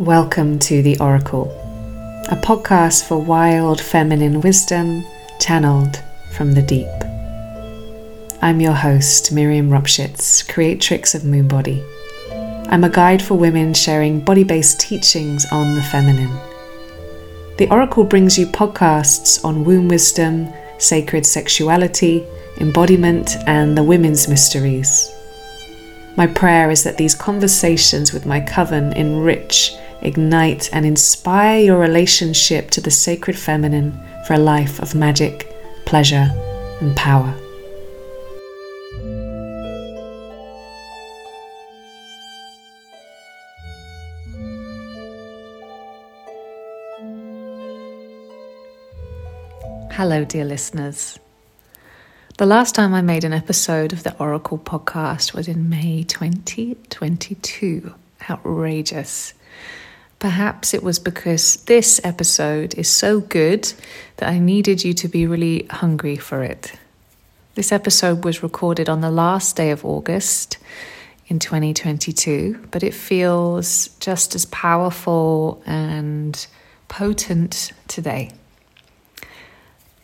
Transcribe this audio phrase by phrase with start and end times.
[0.00, 1.50] Welcome to The Oracle,
[2.30, 5.04] a podcast for wild feminine wisdom
[5.38, 6.88] channeled from the deep.
[8.40, 11.84] I'm your host, Miriam Ropschitz, creatrix of Moonbody.
[12.72, 16.34] I'm a guide for women sharing body based teachings on the feminine.
[17.58, 22.24] The Oracle brings you podcasts on womb wisdom, sacred sexuality,
[22.56, 25.14] embodiment, and the women's mysteries.
[26.16, 32.70] My prayer is that these conversations with my coven enrich ignite, and inspire your relationship
[32.70, 35.54] to the sacred feminine for a life of magic,
[35.84, 36.30] pleasure,
[36.80, 37.34] and power.
[49.92, 51.18] Hello, dear listeners.
[52.38, 57.94] The last time I made an episode of the Oracle podcast was in May 2022.
[58.30, 59.34] Outrageous.
[60.20, 63.72] Perhaps it was because this episode is so good
[64.18, 66.72] that I needed you to be really hungry for it.
[67.54, 70.58] This episode was recorded on the last day of August
[71.28, 76.46] in 2022, but it feels just as powerful and
[76.88, 78.30] potent today.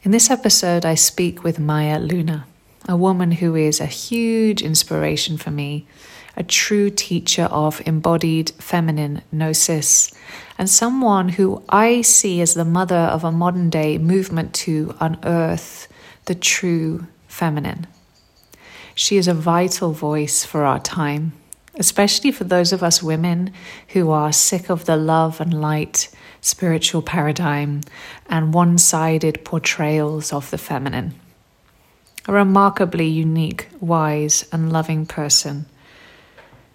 [0.02, 2.46] In this episode, I speak with Maya Luna,
[2.88, 5.86] a woman who is a huge inspiration for me
[6.36, 10.12] a true teacher of embodied feminine gnosis,
[10.58, 15.88] and someone who I see as the mother of a modern day movement to unearth
[16.26, 17.86] the true feminine.
[18.94, 21.32] She is a vital voice for our time,
[21.74, 23.52] especially for those of us women
[23.88, 26.08] who are sick of the love and light
[26.40, 27.80] spiritual paradigm
[28.28, 31.14] and one sided portrayals of the feminine.
[32.28, 35.66] A remarkably unique, wise, and loving person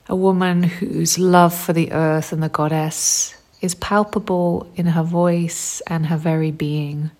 [0.07, 5.81] a woman whose love for the earth and the goddess is palpable in her voice
[5.88, 7.12] and her very being.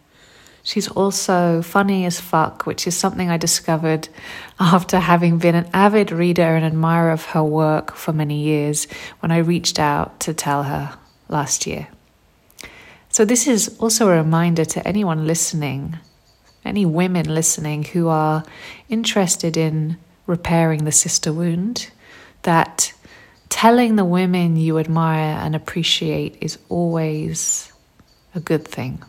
[0.64, 4.10] She's also funny as fuck, which is something I discovered
[4.60, 8.88] after having been an avid reader and admirer of her work for many years
[9.20, 10.98] when I reached out to tell her
[11.30, 11.88] last year.
[13.10, 15.98] So, this is also a reminder to anyone listening,
[16.64, 18.44] any women listening who are
[18.88, 21.90] interested in repairing the sister wound
[22.44, 22.94] that
[23.50, 27.72] telling the women you admire and appreciate is always
[28.34, 29.04] a good thing.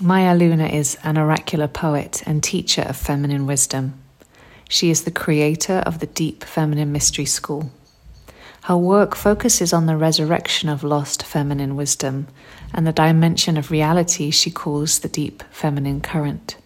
[0.00, 3.94] Maya Luna is an oracular poet and teacher of feminine wisdom.
[4.68, 7.70] She is the creator of the Deep Feminine Mystery School.
[8.62, 12.28] Her work focuses on the resurrection of lost feminine wisdom
[12.72, 16.56] and the dimension of reality she calls the deep feminine current.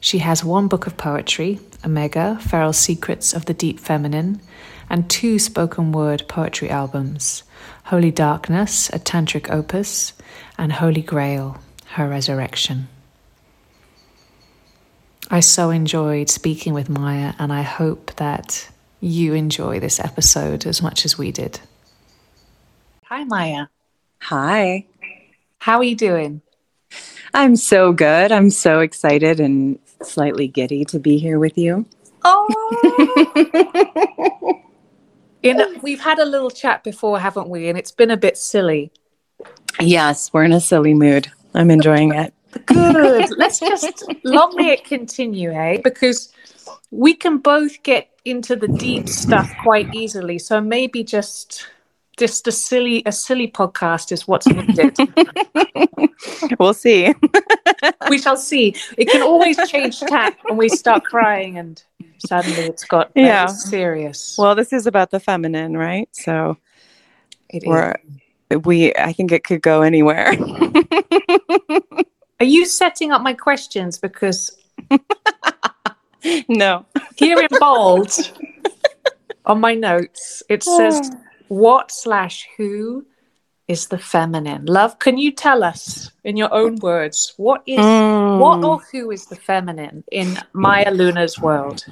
[0.00, 4.40] She has one book of poetry, Omega, Feral Secrets of the Deep Feminine,
[4.88, 7.42] and two spoken word poetry albums,
[7.84, 10.12] Holy Darkness, a tantric opus,
[10.56, 11.58] and Holy Grail,
[11.90, 12.88] her resurrection.
[15.30, 18.70] I so enjoyed speaking with Maya, and I hope that
[19.00, 21.60] you enjoy this episode as much as we did.
[23.04, 23.66] Hi, Maya.
[24.20, 24.86] Hi.
[25.58, 26.40] How are you doing?
[27.34, 28.32] I'm so good.
[28.32, 31.86] I'm so excited and slightly giddy to be here with you.
[32.24, 32.46] Oh.
[35.42, 37.68] In, we've had a little chat before, haven't we?
[37.68, 38.90] And it's been a bit silly.
[39.80, 41.30] Yes, we're in a silly mood.
[41.54, 42.34] I'm enjoying it.
[42.66, 43.30] Good.
[43.36, 45.80] Let's just long may it continue, eh?
[45.84, 46.32] Because
[46.90, 50.38] we can both get into the deep stuff quite easily.
[50.38, 51.68] So maybe just
[52.18, 54.96] just a silly a silly podcast is what's needed.
[56.58, 57.14] we'll see.
[58.10, 58.74] we shall see.
[58.96, 61.82] It can always change tack when we start crying and
[62.18, 64.36] suddenly it's got yeah serious.
[64.38, 66.08] Well, this is about the feminine, right?
[66.12, 66.56] So
[67.48, 67.94] it we're
[68.50, 68.58] is.
[68.64, 70.34] we I think it could go anywhere.
[72.40, 74.58] Are you setting up my questions because
[76.48, 76.86] no.
[77.16, 78.12] Here in bold
[79.44, 81.20] on my notes, it says oh.
[81.48, 83.06] What slash who
[83.68, 84.64] is the feminine?
[84.64, 88.38] Love, can you tell us in your own words what is mm.
[88.38, 91.84] what or who is the feminine in Maya Luna's world?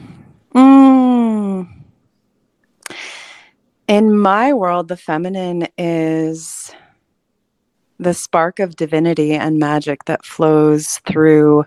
[0.54, 1.68] Mm.
[3.88, 6.72] In my world, the feminine is
[7.98, 11.64] the spark of divinity and magic that flows through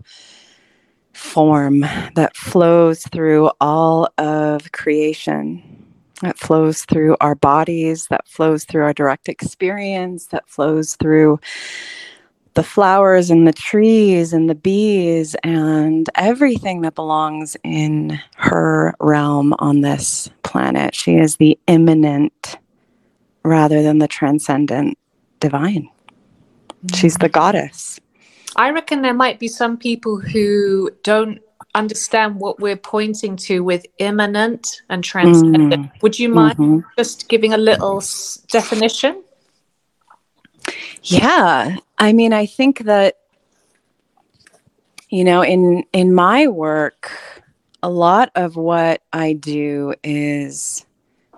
[1.14, 1.82] form,
[2.16, 5.79] that flows through all of creation
[6.22, 11.40] that flows through our bodies, that flows through our direct experience, that flows through
[12.56, 19.54] the flowers and the trees and the bees and everything that belongs in her realm
[19.60, 20.96] on this planet.
[20.96, 22.58] She is the immanent
[23.44, 24.98] rather than the transcendent
[25.40, 25.90] divine.
[26.94, 27.34] She's the mm.
[27.34, 28.00] goddess.
[28.56, 31.40] I reckon there might be some people who don't
[31.80, 35.86] understand what we're pointing to with immanent and transcendent.
[35.86, 36.02] Mm.
[36.02, 36.80] Would you mind mm-hmm.
[36.98, 39.24] just giving a little s- definition?
[41.04, 41.78] Yeah.
[41.98, 43.16] I mean, I think that
[45.10, 47.12] you know, in in my work,
[47.82, 50.86] a lot of what I do is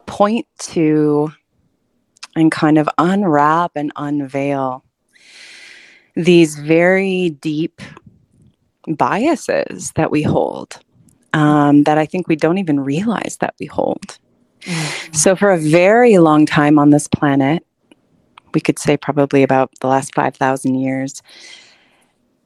[0.06, 1.32] point to
[2.36, 4.84] and kind of unwrap and unveil
[6.16, 7.82] these very deep
[8.88, 10.80] biases that we hold
[11.34, 14.18] um, that I think we don't even realize that we hold.
[14.62, 15.14] Mm-hmm.
[15.14, 17.66] So, for a very long time on this planet,
[18.54, 21.22] we could say probably about the last 5,000 years,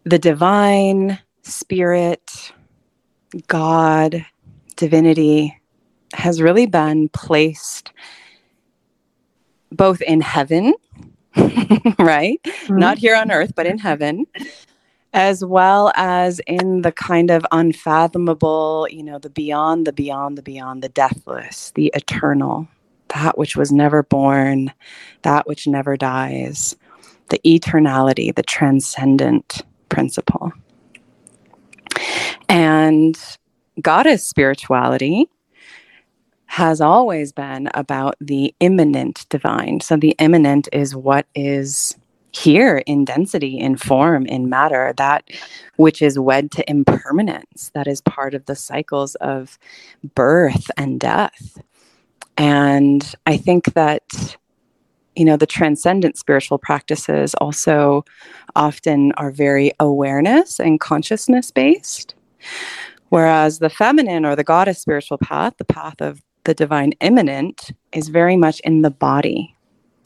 [0.04, 2.54] the divine, spirit,
[3.48, 4.26] God,
[4.76, 5.60] divinity
[6.14, 7.92] has really been placed
[9.72, 10.74] both in heaven,
[12.00, 12.40] right?
[12.44, 12.78] Mm-hmm.
[12.78, 14.26] Not here on earth, but in heaven,
[15.16, 20.42] as well as in the kind of unfathomable, you know, the beyond, the beyond, the
[20.42, 22.68] beyond, the deathless, the eternal,
[23.16, 24.74] that which was never born,
[25.22, 26.76] that which never dies,
[27.30, 30.52] the eternality, the transcendent principle.
[32.50, 33.18] And
[33.82, 35.30] goddess spirituality
[36.48, 39.80] has always been about the immanent divine.
[39.80, 41.96] So the immanent is what is
[42.36, 45.30] here in density, in form, in matter, that
[45.78, 49.58] which is wed to impermanence, that is part of the cycles of
[50.16, 51.58] birth and death.
[52.38, 54.38] And I think that,
[55.16, 58.04] you know, the transcendent spiritual practices also
[58.56, 62.16] often are very awareness and consciousness based.
[63.10, 68.10] Whereas the feminine or the goddess spiritual path, the path of the divine immanent, is
[68.10, 69.55] very much in the body,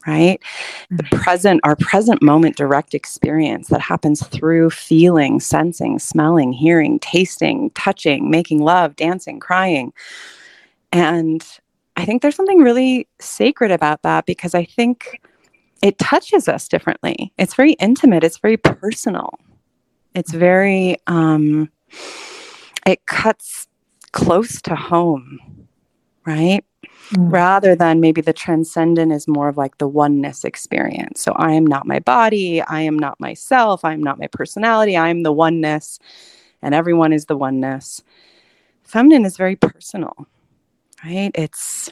[0.08, 0.42] right?
[0.90, 1.18] The mm-hmm.
[1.18, 8.30] present, our present moment direct experience that happens through feeling, sensing, smelling, hearing, tasting, touching,
[8.30, 9.94] making love, dancing, crying.
[10.92, 11.46] And
[11.96, 15.22] I think there's something really sacred about that because I think
[15.82, 17.34] it touches us differently.
[17.38, 19.38] It's very intimate, it's very personal.
[20.16, 21.70] It's very um
[22.86, 23.68] it cuts
[24.12, 25.68] close to home,
[26.26, 26.64] right?
[27.12, 27.32] Mm.
[27.32, 31.22] Rather than maybe the transcendent is more of like the oneness experience.
[31.22, 34.96] So I am not my body, I am not myself, I am not my personality,
[34.96, 36.00] I am the oneness,
[36.62, 38.04] and everyone is the oneness.
[38.84, 40.28] Feminine is very personal,
[41.04, 41.32] right?
[41.34, 41.92] It's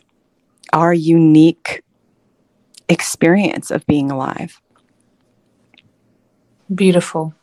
[0.72, 1.84] our unique
[2.90, 4.62] experience of being alive.
[6.74, 7.34] Beautiful.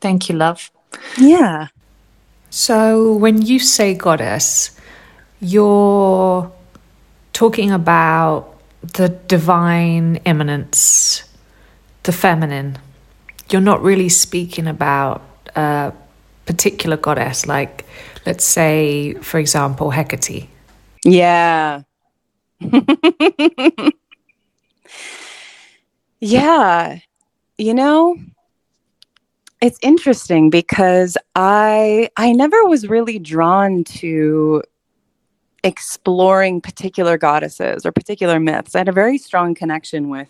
[0.00, 0.70] Thank you, love.
[1.18, 1.68] Yeah.
[2.50, 4.78] So, when you say goddess,
[5.40, 6.50] you're
[7.32, 8.54] talking about
[8.94, 11.24] the divine immanence,
[12.04, 12.78] the feminine.
[13.50, 15.22] You're not really speaking about
[15.54, 15.92] a
[16.46, 17.84] particular goddess, like,
[18.24, 20.48] let's say, for example, Hecate.
[21.04, 21.82] Yeah.
[26.20, 26.98] yeah.
[27.58, 28.16] You know,
[29.62, 34.62] it's interesting because I I never was really drawn to
[35.66, 38.76] exploring particular goddesses or particular myths.
[38.76, 40.28] I had a very strong connection with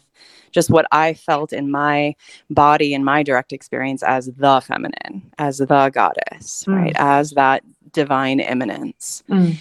[0.51, 2.17] just what I felt in my
[2.49, 6.75] body and my direct experience as the feminine, as the goddess, mm.
[6.75, 6.97] right?
[6.97, 7.63] As that
[7.93, 9.23] divine immanence.
[9.29, 9.57] Mm.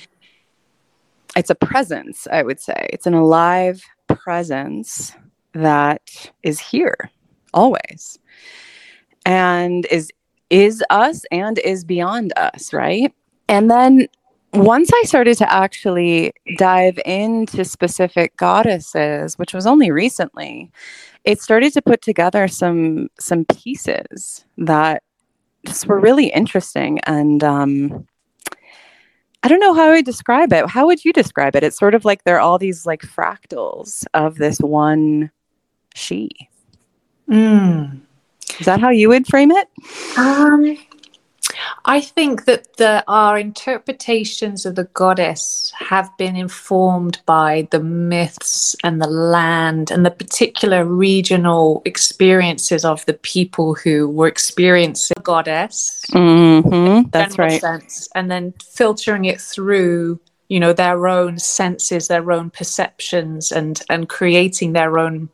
[1.36, 2.88] It's a presence, I would say.
[2.94, 5.14] It's an alive presence
[5.52, 7.12] that is here
[7.54, 8.18] always
[9.26, 10.10] and is
[10.50, 13.12] is us and is beyond us, right?
[13.50, 14.08] And then
[14.56, 20.72] once I started to actually dive into specific goddesses, which was only recently,
[21.24, 25.04] it started to put together some some pieces that
[25.66, 28.08] just were really interesting and um,
[29.46, 30.68] I don't know how I describe it.
[30.68, 31.64] How would you describe it?
[31.64, 35.30] It's sort of like they're all these like fractals of this one
[35.94, 36.30] she.
[37.30, 38.02] Mm.
[38.60, 39.68] Is that how you would frame it?
[40.18, 40.78] Um,
[41.86, 48.76] I think that the, our interpretations of the goddess have been informed by the myths
[48.84, 55.22] and the land and the particular regional experiences of the people who were experiencing the
[55.22, 56.04] goddess.
[56.12, 57.62] Mm-hmm, that's right.
[57.62, 63.82] Sense, and then filtering it through, you know, their own senses, their own perceptions, and
[63.90, 65.30] and creating their own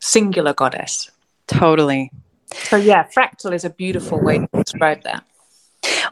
[0.00, 1.10] singular goddess.
[1.46, 2.10] Totally.
[2.54, 5.24] So yeah, fractal is a beautiful way to describe that.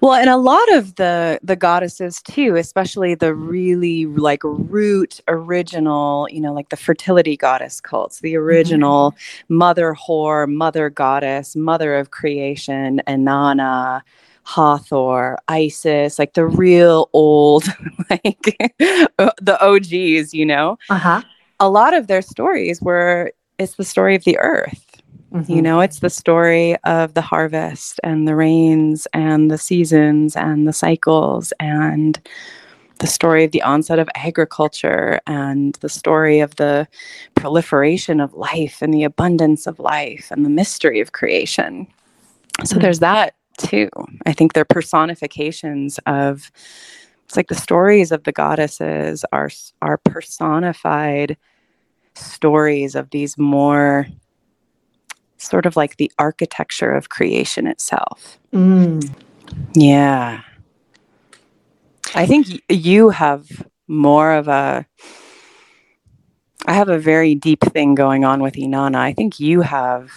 [0.00, 6.28] Well, and a lot of the the goddesses too, especially the really like root original,
[6.30, 9.56] you know, like the fertility goddess cults, the original mm-hmm.
[9.56, 14.02] mother whore, mother goddess, mother of creation, Inanna,
[14.44, 17.64] Hathor, Isis, like the real old,
[18.10, 18.40] like
[18.78, 20.78] the OGs, you know.
[20.90, 21.22] Uh-huh.
[21.60, 24.91] A lot of their stories were it's the story of the earth
[25.32, 25.52] Mm-hmm.
[25.52, 30.68] You know, it's the story of the harvest and the rains and the seasons and
[30.68, 32.20] the cycles and
[32.98, 36.86] the story of the onset of agriculture and the story of the
[37.34, 41.86] proliferation of life and the abundance of life and the mystery of creation.
[42.64, 42.82] So mm-hmm.
[42.82, 43.88] there's that too.
[44.26, 46.50] I think they're personifications of
[47.24, 51.36] it's like the stories of the goddesses are are personified
[52.14, 54.06] stories of these more
[55.42, 58.38] sort of like the architecture of creation itself.
[58.52, 59.12] Mm.
[59.74, 60.42] Yeah.
[62.14, 63.48] I think you have
[63.88, 64.86] more of a
[66.66, 68.96] I have a very deep thing going on with Inanna.
[68.96, 70.12] I think you have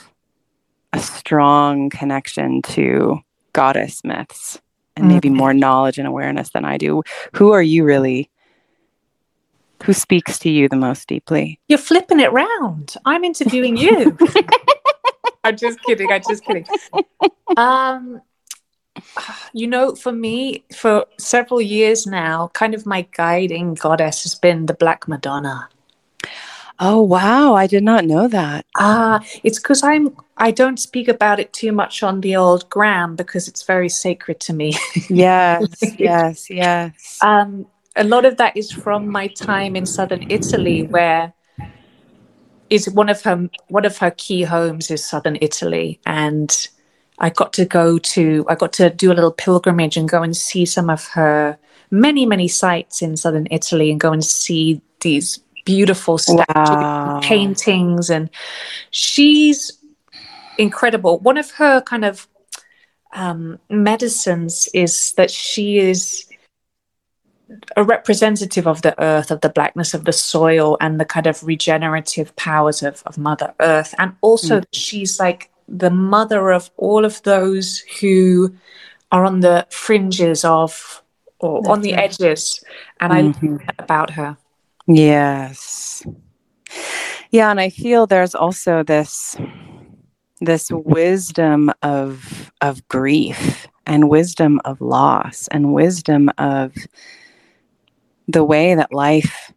[0.94, 3.20] a strong connection to
[3.54, 4.62] goddess myths
[4.96, 5.36] and maybe mm.
[5.36, 7.04] more knowledge and awareness than I do.
[7.34, 8.30] Who are you really?
[9.84, 11.60] Who speaks to you the most deeply?
[11.68, 12.96] You're flipping it round.
[13.06, 14.18] I'm interviewing you.
[15.44, 16.12] I'm just kidding.
[16.12, 16.66] I'm just kidding.
[17.58, 18.22] Um,
[19.54, 24.66] you know, for me, for several years now, kind of my guiding goddess has been
[24.66, 25.70] the Black Madonna.
[26.80, 28.66] Oh wow, I did not know that.
[28.78, 32.70] Ah, uh, it's because I'm I don't speak about it too much on the old
[32.70, 34.74] gram because it's very sacred to me.
[35.10, 35.68] yes,
[35.98, 37.20] yes, yes.
[37.22, 41.34] Um, a lot of that is from my time in southern Italy, where
[42.70, 46.68] is one of her one of her key homes is southern Italy, and
[47.20, 50.36] I got to go to I got to do a little pilgrimage and go and
[50.36, 51.58] see some of her
[51.92, 57.20] many many sites in southern Italy and go and see these beautiful statues, wow.
[57.24, 58.30] paintings, and
[58.92, 59.72] she's
[60.58, 61.20] incredible.
[61.20, 62.28] One of her kind of
[63.14, 66.26] um, medicines is that she is
[67.76, 71.44] a representative of the earth, of the blackness of the soil, and the kind of
[71.44, 73.94] regenerative powers of, of Mother Earth.
[73.98, 74.66] And also, mm.
[74.72, 78.56] she's like the mother of all of those who
[79.12, 81.02] are on the fringes of
[81.40, 82.04] or That's on the right.
[82.04, 82.64] edges.
[83.00, 83.46] And mm-hmm.
[83.46, 84.38] I love about her.
[84.88, 86.06] Yes.
[87.32, 89.36] Yeah, and I feel there's also this
[90.42, 96.74] this wisdom of of grief and wisdom of loss and wisdom of
[98.28, 99.52] the way that life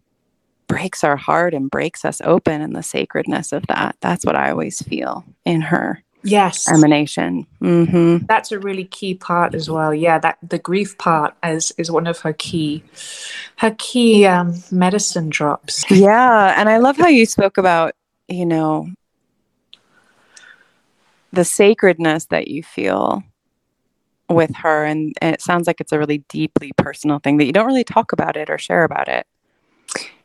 [0.66, 3.96] breaks our heart and breaks us open and the sacredness of that.
[4.00, 6.02] That's what I always feel in her.
[6.24, 6.68] Yes.
[6.68, 7.46] Emanation.
[7.62, 8.26] Mm-hmm.
[8.26, 9.94] That's a really key part as well.
[9.94, 12.82] Yeah, that the grief part is is one of her key
[13.56, 15.84] her key um, medicine drops.
[15.90, 17.94] Yeah, and I love how you spoke about,
[18.28, 18.90] you know,
[21.32, 23.22] the sacredness that you feel
[24.28, 27.52] with her and, and it sounds like it's a really deeply personal thing that you
[27.52, 29.26] don't really talk about it or share about it.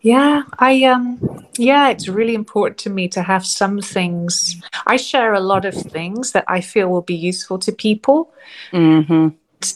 [0.01, 4.62] Yeah i um yeah it's really important to me to have some things.
[4.86, 8.33] I share a lot of things that i feel will be useful to people.
[8.74, 9.29] Mm-hmm.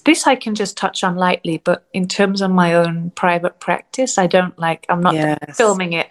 [0.04, 4.18] this i can just touch on lightly but in terms of my own private practice
[4.18, 5.56] i don't like i'm not yes.
[5.56, 6.08] filming it.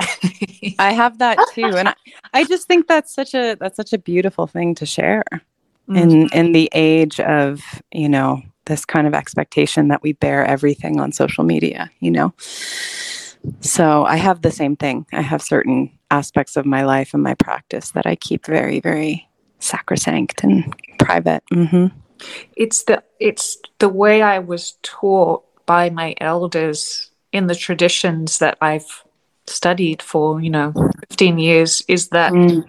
[0.79, 1.95] I have that too and I,
[2.33, 5.25] I just think that's such a that's such a beautiful thing to share
[5.89, 5.97] mm-hmm.
[5.97, 7.63] in in the age of
[7.93, 12.33] you know this kind of expectation that we bear everything on social media you know
[13.61, 17.35] so i have the same thing i have certain aspects of my life and my
[17.35, 19.29] practice that i keep very very
[19.59, 21.87] sacrosanct and private mm-hmm.
[22.57, 28.59] it's the it's the way i was taught by my elders in the traditions that
[28.61, 29.05] i've
[29.47, 30.73] studied for you know
[31.09, 32.65] 15 years is that mm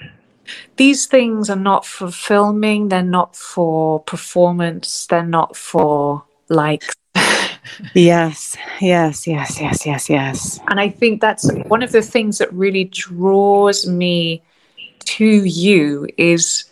[0.78, 6.96] these things are not for filming, they're not for performance, they're not for likes.
[7.94, 10.60] yes, yes, yes, yes, yes, yes.
[10.68, 14.44] And I think that's one of the things that really draws me
[15.00, 16.66] to you is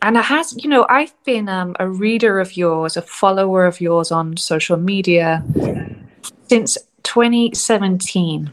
[0.00, 3.80] and it has you know i've been um, a reader of yours a follower of
[3.80, 5.44] yours on social media
[6.48, 8.52] since 2017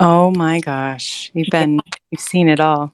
[0.00, 1.78] Oh my gosh, you've been
[2.10, 2.92] you've seen it all.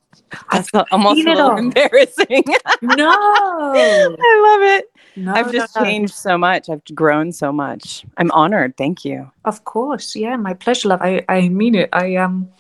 [0.52, 1.56] That's I've almost a little all.
[1.56, 2.44] embarrassing.
[2.82, 4.90] no, I love it.
[5.16, 6.30] No, I've just no, changed no.
[6.30, 6.68] so much.
[6.68, 8.04] I've grown so much.
[8.18, 8.76] I'm honored.
[8.76, 9.30] Thank you.
[9.44, 11.00] Of course, yeah, my pleasure, love.
[11.02, 11.88] I I mean it.
[11.92, 12.50] I um,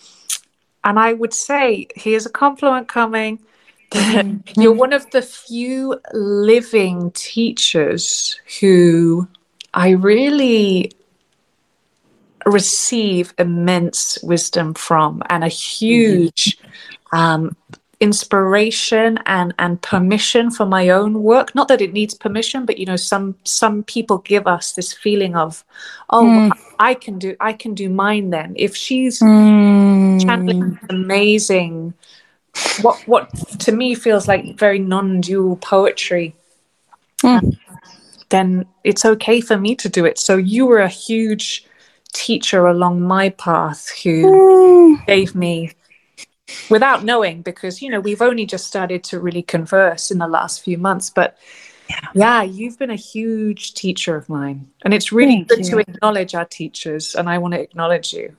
[0.84, 3.40] and I would say here's a compliment coming.
[4.56, 9.28] You're one of the few living teachers who
[9.74, 10.92] I really
[12.46, 16.58] receive immense wisdom from and a huge
[17.12, 17.56] um,
[17.98, 22.84] inspiration and and permission for my own work not that it needs permission but you
[22.84, 25.64] know some some people give us this feeling of
[26.10, 26.50] oh mm.
[26.78, 30.22] i can do i can do mine then if she's mm.
[30.22, 31.94] channeling amazing
[32.82, 36.36] what what to me feels like very non-dual poetry
[37.22, 37.58] mm.
[38.28, 41.65] then it's okay for me to do it so you were a huge
[42.16, 45.06] teacher along my path who mm.
[45.06, 45.72] gave me
[46.70, 50.62] without knowing because you know we've only just started to really converse in the last
[50.62, 51.36] few months but
[51.90, 55.70] yeah, yeah you've been a huge teacher of mine and it's really Thank good you.
[55.72, 58.36] to acknowledge our teachers and i want to acknowledge you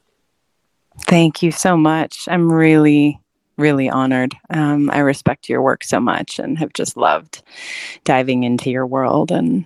[1.02, 2.28] Thank you so much.
[2.28, 3.20] I'm really,
[3.58, 4.36] really honored.
[4.50, 7.44] Um, I respect your work so much and have just loved
[8.04, 9.32] diving into your world.
[9.32, 9.66] And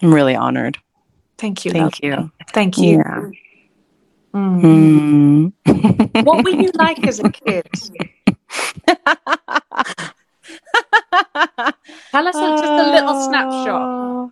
[0.00, 0.78] I'm really honored.
[1.38, 1.70] Thank you.
[1.70, 2.30] Thank you.
[2.52, 2.98] Thank you.
[2.98, 3.30] Yeah.
[4.34, 5.52] Mm.
[6.24, 7.66] what were you like as a kid?
[12.10, 14.30] Tell us just a little snapshot.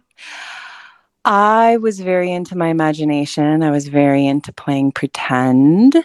[1.25, 3.63] I was very into my imagination.
[3.63, 5.97] I was very into playing pretend.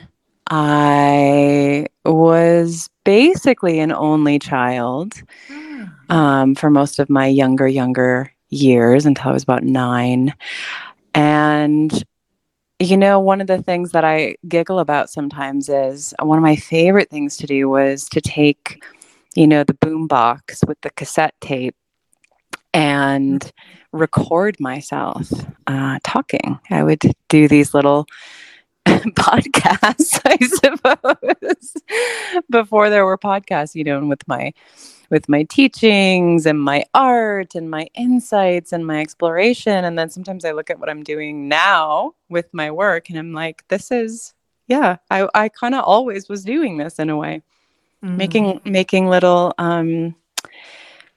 [0.50, 5.84] I was basically an only child hmm.
[6.10, 10.34] um, for most of my younger, younger years until I was about nine.
[11.14, 12.04] And
[12.80, 16.56] you know, one of the things that I giggle about sometimes is one of my
[16.56, 18.82] favorite things to do was to take,
[19.36, 21.76] you know, the boom box with the cassette tape
[22.74, 23.52] and
[23.92, 25.30] record myself
[25.68, 26.58] uh, talking.
[26.70, 28.08] I would do these little
[28.88, 31.76] podcasts, I suppose,
[32.50, 34.54] before there were podcasts, you know, and with my
[35.10, 39.86] with my teachings and my art and my insights and my exploration.
[39.86, 43.34] And then sometimes I look at what I'm doing now with my work and I'm
[43.34, 44.34] like, this is,
[44.68, 47.42] yeah, I, I kind of always was doing this in a way,
[48.04, 48.18] mm-hmm.
[48.18, 50.16] making, making little um,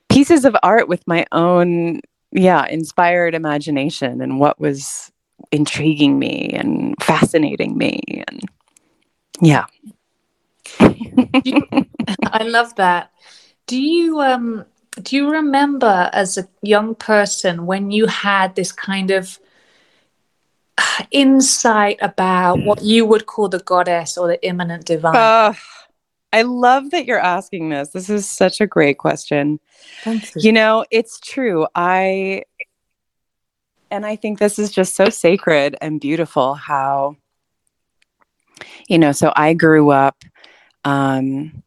[0.09, 2.01] pieces of art with my own,
[2.33, 5.12] yeah, inspired imagination and what was
[5.53, 8.01] intriguing me and fascinating me.
[8.27, 8.41] And
[9.41, 9.67] yeah.
[10.81, 13.13] I love that.
[13.67, 14.65] Do you um
[15.01, 19.39] do you remember as a young person when you had this kind of
[21.11, 25.15] insight about what you would call the goddess or the immanent divine?
[25.15, 25.55] Uh,
[26.33, 27.91] I love that you're asking this.
[27.91, 29.61] This is such a great question.
[30.03, 30.43] Thank you.
[30.43, 31.67] You know, it's true.
[31.75, 32.45] I
[33.93, 37.17] and I think this is just so sacred and beautiful how
[38.89, 40.25] you know, so I grew up
[40.85, 41.63] um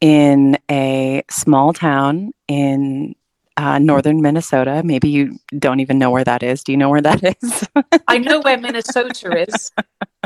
[0.00, 3.14] in a small town in
[3.56, 4.82] uh, northern Minnesota.
[4.84, 6.64] Maybe you don't even know where that is.
[6.64, 7.68] Do you know where that is?
[8.08, 9.70] I know where Minnesota is.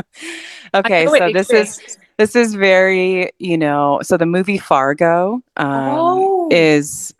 [0.73, 3.99] okay, so this is this is very you know.
[4.03, 6.49] So the movie Fargo um, oh.
[6.51, 7.13] is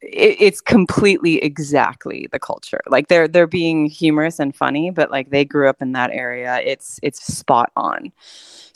[0.00, 2.80] it, it's completely exactly the culture.
[2.88, 6.60] Like they're they're being humorous and funny, but like they grew up in that area.
[6.64, 8.12] It's it's spot on.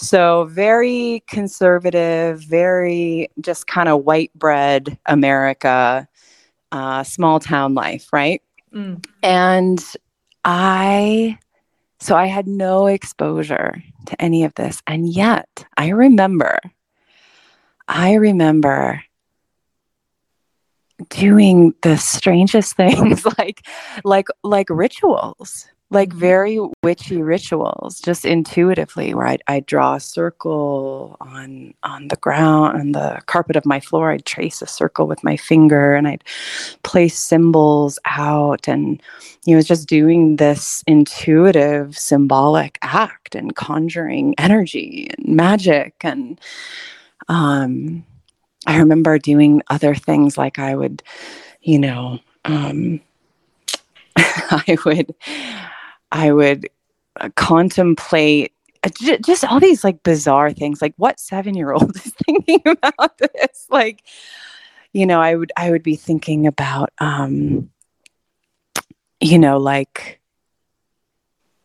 [0.03, 6.09] So, very conservative, very just kind of white bread America,
[6.73, 8.43] uh, small town life, right?
[8.75, 9.07] Mm.
[9.23, 9.85] And
[10.45, 11.39] I,
[12.01, 14.83] so I had no exposure to any of this.
[14.89, 16.59] And yet, I remember,
[17.87, 19.05] I remember
[21.09, 23.67] doing the strangest things like
[24.05, 26.19] like like rituals like mm-hmm.
[26.19, 32.81] very witchy rituals just intuitively where I'd, I'd draw a circle on on the ground
[32.81, 36.25] on the carpet of my floor i'd trace a circle with my finger and i'd
[36.83, 39.01] place symbols out and
[39.45, 46.41] you know it's just doing this intuitive symbolic act and conjuring energy and magic and
[47.29, 48.05] um
[48.67, 51.03] i remember doing other things like i would
[51.63, 53.01] you know um
[54.17, 55.15] I would
[56.11, 56.69] I would
[57.21, 58.91] uh, contemplate uh,
[59.25, 60.83] just all these like bizarre things.
[60.83, 63.67] Like, what seven year old is thinking about this?
[63.71, 64.05] Like,
[64.93, 67.71] you know, I would I would be thinking about, um,
[69.21, 70.21] you know, like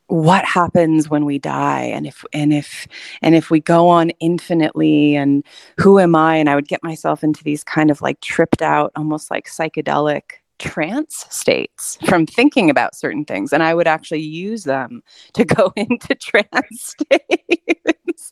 [0.07, 2.87] what happens when we die and if and if
[3.21, 5.43] and if we go on infinitely and
[5.77, 6.35] who am i?
[6.35, 10.21] And i would get myself into these kind of like tripped out almost like psychedelic
[10.59, 15.71] trance states from thinking about certain things and i would actually use them to go
[15.75, 18.31] into trance states.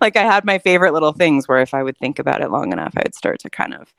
[0.00, 2.72] Like I had my favorite little things where if I would think about it long
[2.72, 3.92] enough, I would start to kind of,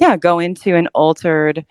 [0.00, 1.64] yeah, go into an altered,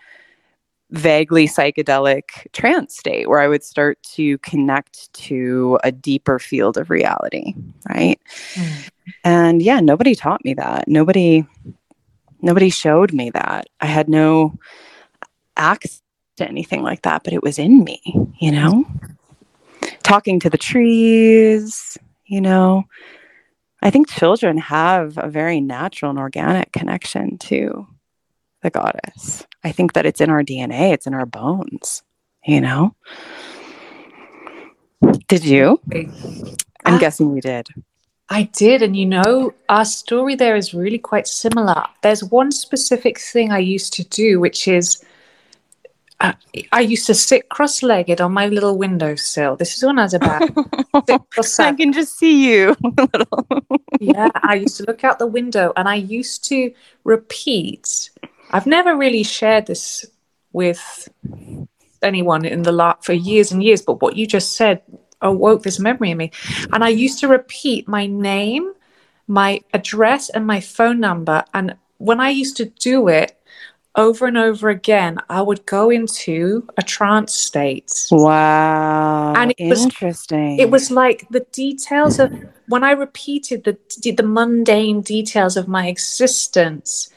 [0.90, 6.90] vaguely psychedelic trance state where I would start to connect to a deeper field of
[6.90, 7.54] reality.
[7.88, 8.18] Right.
[8.54, 8.90] Mm.
[9.24, 10.88] And yeah, nobody taught me that.
[10.88, 11.46] Nobody,
[12.40, 13.68] nobody showed me that.
[13.80, 14.54] I had no
[15.56, 16.02] access
[16.36, 18.00] to anything like that, but it was in me,
[18.38, 18.84] you know?
[20.02, 22.84] Talking to the trees, you know?
[23.82, 27.86] I think children have a very natural and organic connection to
[28.62, 29.46] the goddess.
[29.64, 32.02] I think that it's in our DNA, it's in our bones,
[32.44, 32.94] you know?
[35.28, 35.80] Did you?
[36.84, 37.68] I'm uh, guessing you did.
[38.30, 38.82] I did.
[38.82, 41.84] And you know, our story there is really quite similar.
[42.02, 45.04] There's one specific thing I used to do, which is
[46.20, 46.34] I,
[46.72, 49.56] I used to sit cross-legged on my little windowsill.
[49.56, 50.50] This is when I was about.
[51.60, 52.76] I can just see you.
[54.00, 56.72] yeah, I used to look out the window, and I used to
[57.04, 58.10] repeat.
[58.50, 60.06] I've never really shared this
[60.52, 61.08] with
[62.02, 64.82] anyone in the lot for years and years, but what you just said
[65.20, 66.30] awoke this memory in me,
[66.72, 68.72] and I used to repeat my name,
[69.26, 73.34] my address, and my phone number, and when I used to do it,
[73.96, 78.06] over and over again, I would go into a trance state.
[78.12, 79.34] Wow.
[79.36, 80.58] And it was interesting.
[80.60, 82.32] It was like the details of
[82.68, 83.76] when I repeated the
[84.12, 87.10] the mundane details of my existence,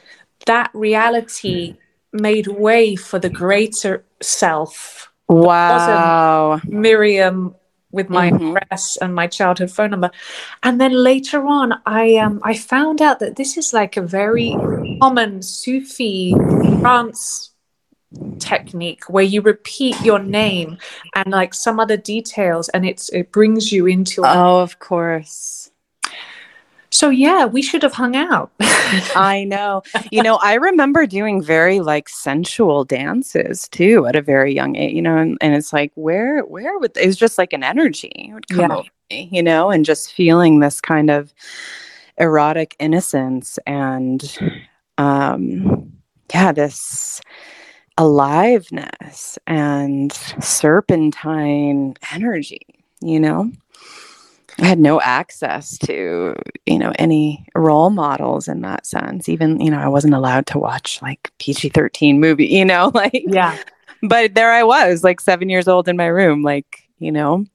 [0.45, 1.75] that reality
[2.13, 5.11] made way for the greater self.
[5.29, 6.59] Wow.
[6.65, 7.55] Miriam
[7.91, 8.57] with my mm-hmm.
[8.57, 10.11] address and my childhood phone number.
[10.63, 14.55] And then later on, I um I found out that this is like a very
[15.01, 16.33] common Sufi
[16.79, 17.51] trance
[18.39, 20.77] technique where you repeat your name
[21.15, 24.23] and like some other details, and it's it brings you into.
[24.25, 25.70] Oh, of course.
[26.91, 28.51] So yeah, we should have hung out.
[29.15, 29.81] I know.
[30.11, 34.93] You know, I remember doing very like sensual dances too at a very young age,
[34.93, 38.29] you know, and, and it's like where where would it was just like an energy
[38.33, 38.75] would come yeah.
[38.75, 41.33] over me, you know, and just feeling this kind of
[42.17, 44.37] erotic innocence and
[44.97, 45.89] um
[46.33, 47.21] yeah, this
[47.97, 52.61] aliveness and serpentine energy,
[53.01, 53.51] you know?
[54.61, 56.35] I had no access to,
[56.67, 59.27] you know, any role models in that sense.
[59.27, 63.23] Even, you know, I wasn't allowed to watch like PG 13 movie, you know, like,
[63.25, 63.57] yeah.
[64.03, 67.45] But there I was, like seven years old in my room, like, you know,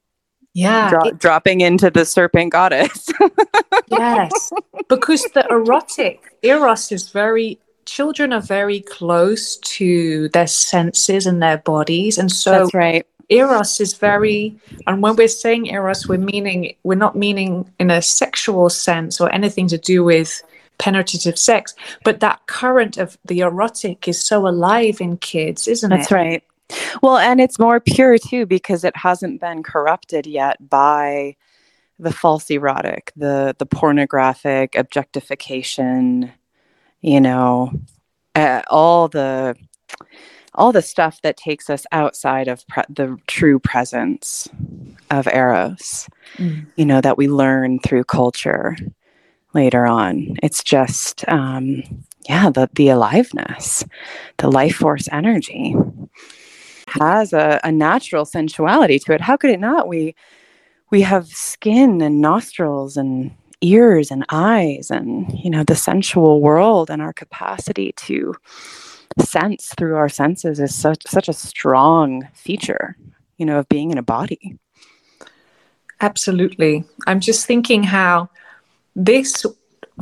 [0.52, 0.90] yeah.
[0.90, 3.08] Dro- it, dropping into the serpent goddess.
[3.88, 4.52] yes.
[4.88, 11.58] Because the erotic, Eros is very, children are very close to their senses and their
[11.58, 12.18] bodies.
[12.18, 16.94] And so, that's right eros is very and when we're saying eros we're meaning we're
[16.94, 20.42] not meaning in a sexual sense or anything to do with
[20.78, 26.06] penetrative sex but that current of the erotic is so alive in kids isn't that's
[26.06, 26.10] it?
[26.10, 26.42] that's right.
[27.02, 31.36] Well and it's more pure too because it hasn't been corrupted yet by
[31.98, 36.30] the false erotic the the pornographic objectification
[37.00, 37.72] you know
[38.34, 39.56] uh, all the
[40.56, 44.48] all the stuff that takes us outside of pre- the true presence
[45.10, 46.66] of eros mm.
[46.76, 48.76] you know that we learn through culture
[49.56, 50.36] later on.
[50.42, 51.82] It's just um
[52.28, 53.84] yeah the the aliveness
[54.38, 55.74] the life force energy
[56.88, 59.20] has a, a natural sensuality to it.
[59.20, 59.88] How could it not?
[59.88, 60.14] We
[60.90, 66.90] we have skin and nostrils and ears and eyes and you know the sensual world
[66.90, 68.34] and our capacity to
[69.18, 72.96] sense through our senses is such such a strong feature,
[73.38, 74.58] you know, of being in a body.
[76.00, 76.84] Absolutely.
[77.06, 78.28] I'm just thinking how
[78.94, 79.46] this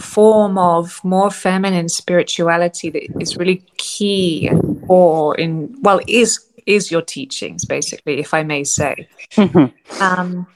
[0.00, 4.50] form of more feminine spirituality that is really key
[4.88, 10.02] or in well is is your teachings basically if i may say mm-hmm.
[10.02, 10.46] um,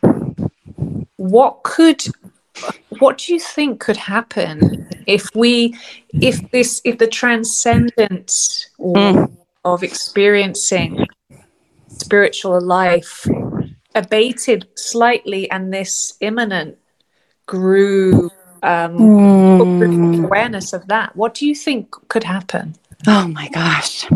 [1.16, 2.04] what could
[2.98, 5.74] what do you think could happen if we
[6.20, 9.30] if this if the transcendence mm.
[9.64, 11.06] of experiencing
[11.88, 13.26] spiritual life
[13.94, 16.76] abated slightly and this immanent
[17.46, 18.30] grew
[18.62, 20.24] um mm.
[20.24, 22.74] awareness of that what do you think could happen
[23.06, 24.06] oh my gosh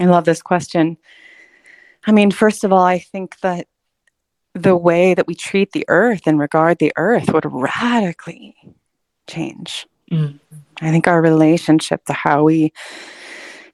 [0.00, 0.96] i love this question
[2.06, 3.66] i mean first of all i think that
[4.54, 8.54] the way that we treat the earth and regard the earth would radically
[9.26, 9.86] change.
[10.10, 10.38] Mm.
[10.80, 12.72] I think our relationship to how we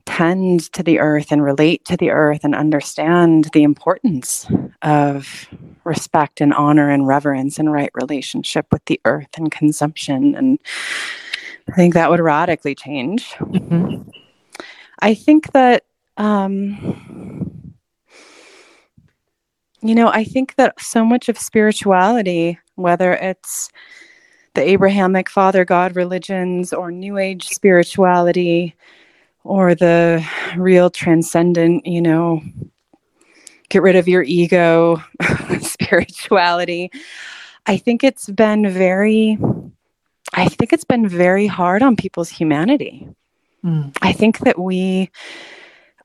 [0.06, 4.46] tend to the earth and relate to the earth and understand the importance
[4.82, 5.48] of
[5.84, 10.34] respect and honor and reverence and right relationship with the earth and consumption.
[10.34, 10.58] And
[11.68, 13.30] I think that would radically change.
[13.32, 14.08] Mm-hmm.
[15.00, 15.84] I think that,
[16.16, 17.57] um,
[19.80, 23.70] you know, I think that so much of spirituality, whether it's
[24.54, 28.74] the Abrahamic Father God religions or New Age spirituality,
[29.44, 32.42] or the real transcendent, you know,
[33.68, 35.02] get rid of your ego
[35.60, 36.90] spirituality.
[37.66, 39.38] I think it's been very,
[40.34, 43.08] I think it's been very hard on people's humanity.
[43.64, 43.96] Mm.
[44.02, 45.10] I think that we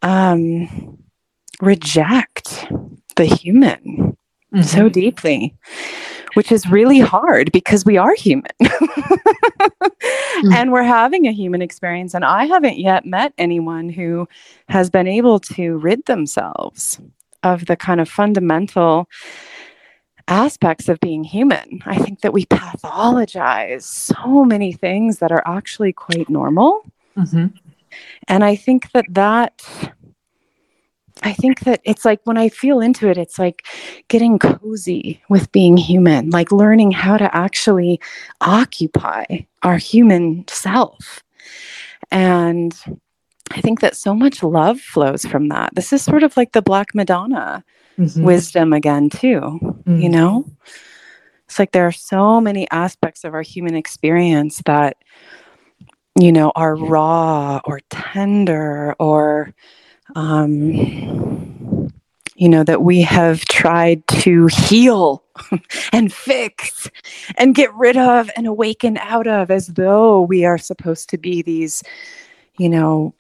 [0.01, 0.97] um,
[1.62, 2.67] reject
[3.15, 4.17] the human
[4.54, 4.62] mm-hmm.
[4.62, 5.56] so deeply
[6.34, 8.52] which is really hard because we are human
[10.43, 10.54] mm.
[10.54, 12.13] and we're having a human experience.
[12.13, 14.28] And I haven't yet met anyone who
[14.69, 16.99] has been able to rid themselves
[17.43, 19.10] of the kind of fundamental
[20.28, 21.82] aspects of being human.
[21.86, 26.82] I think that we pathologize so many things that are actually quite normal.
[27.17, 27.47] Mm-hmm.
[28.28, 29.62] And I think that that
[31.23, 33.65] I think that it's like when I feel into it, it's like
[34.09, 37.99] getting cozy with being human, like learning how to actually
[38.41, 39.25] occupy
[39.63, 41.23] our human self.
[42.12, 42.75] And
[43.51, 45.73] I think that so much love flows from that.
[45.75, 47.63] This is sort of like the Black Madonna
[47.97, 48.23] mm-hmm.
[48.23, 50.01] wisdom again, too, mm-hmm.
[50.01, 50.45] you know?
[51.45, 54.97] It's like there are so many aspects of our human experience that,
[56.19, 59.53] you know, are raw or tender or
[60.15, 61.91] um,
[62.36, 65.23] you know, that we have tried to heal
[65.93, 66.89] and fix
[67.38, 71.41] and get rid of and awaken out of as though we are supposed to be
[71.41, 71.84] these,
[72.58, 73.13] you know,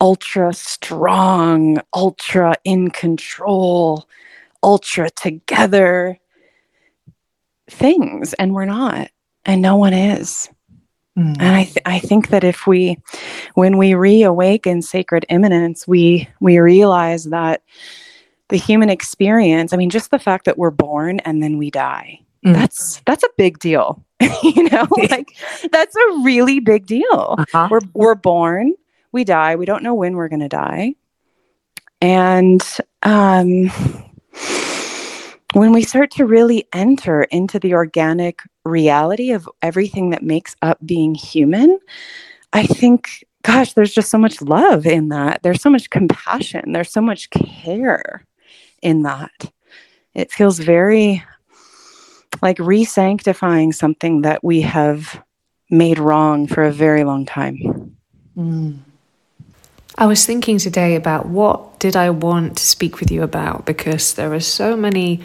[0.00, 4.08] ultra strong, ultra in control,
[4.62, 6.18] ultra together
[7.70, 8.32] things.
[8.34, 9.10] And we're not.
[9.44, 10.48] And no one is.
[11.18, 11.36] Mm.
[11.38, 12.98] And I, th- I think that if we,
[13.54, 17.62] when we reawaken sacred immanence, we we realize that
[18.48, 19.72] the human experience.
[19.72, 22.20] I mean, just the fact that we're born and then we die.
[22.44, 22.54] Mm.
[22.54, 24.04] That's that's a big deal.
[24.42, 25.36] you know, like
[25.70, 27.36] that's a really big deal.
[27.38, 27.68] Uh-huh.
[27.70, 28.74] We're we're born,
[29.12, 29.56] we die.
[29.56, 30.94] We don't know when we're going to die,
[32.00, 32.62] and
[33.02, 33.70] um,
[35.52, 40.78] when we start to really enter into the organic reality of everything that makes up
[40.84, 41.78] being human,
[42.52, 45.42] I think, gosh, there's just so much love in that.
[45.42, 46.72] There's so much compassion.
[46.72, 48.24] There's so much care
[48.82, 49.52] in that.
[50.14, 51.22] It feels very
[52.40, 55.22] like re sanctifying something that we have
[55.70, 57.96] made wrong for a very long time.
[58.36, 58.78] Mm.
[59.98, 64.14] I was thinking today about what did I want to speak with you about because
[64.14, 65.20] there are so many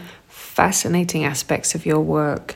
[0.57, 2.55] fascinating aspects of your work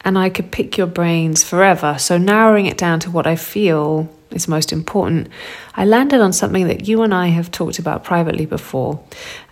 [0.00, 1.96] and I could pick your brains forever.
[1.96, 5.28] So, narrowing it down to what I feel is most important,
[5.74, 9.00] I landed on something that you and I have talked about privately before,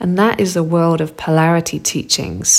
[0.00, 2.50] and that is the world of polarity teachings.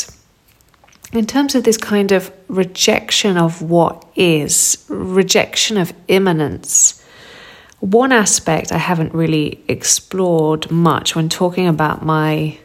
[1.11, 7.03] In terms of this kind of rejection of what is, rejection of immanence,
[7.81, 12.57] one aspect I haven't really explored much when talking about my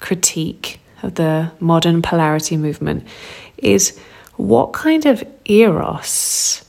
[0.00, 3.06] critique of the modern polarity movement
[3.58, 3.98] is
[4.36, 6.64] what kind of eros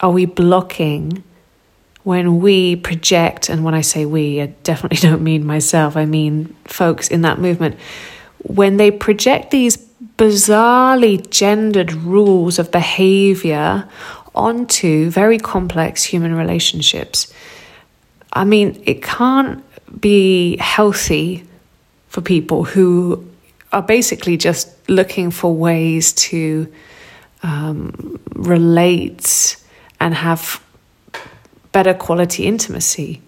[0.00, 1.22] are we blocking
[2.02, 3.48] when we project?
[3.48, 7.38] And when I say we, I definitely don't mean myself, I mean folks in that
[7.38, 7.78] movement.
[8.38, 9.76] When they project these
[10.16, 13.88] bizarrely gendered rules of behavior
[14.34, 17.32] onto very complex human relationships.
[18.32, 19.64] I mean, it can't
[20.00, 21.44] be healthy
[22.08, 23.26] for people who
[23.72, 26.70] are basically just looking for ways to
[27.42, 29.56] um, relate
[30.00, 30.62] and have
[31.72, 33.22] better quality intimacy.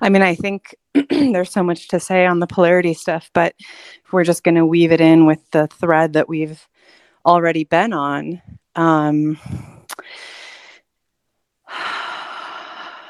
[0.00, 0.74] I mean, I think
[1.10, 3.54] there's so much to say on the polarity stuff, but
[4.12, 6.66] we're just going to weave it in with the thread that we've
[7.26, 8.42] already been on,
[8.76, 9.38] um,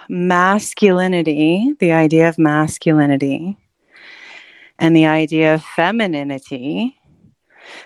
[0.09, 3.57] masculinity, the idea of masculinity,
[4.79, 6.99] and the idea of femininity.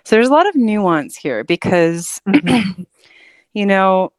[0.04, 2.82] So there's a lot of nuance here because, mm-hmm.
[3.52, 4.12] you know,